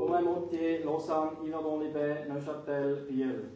Romain 0.00 0.22
Motier, 0.22 0.82
Lausanne, 0.82 1.36
Hiver 1.44 1.62
dans 1.62 1.78
les 1.78 1.90
bains, 1.90 2.26
Neuchâtel, 2.28 3.07
Biel. 3.09 3.50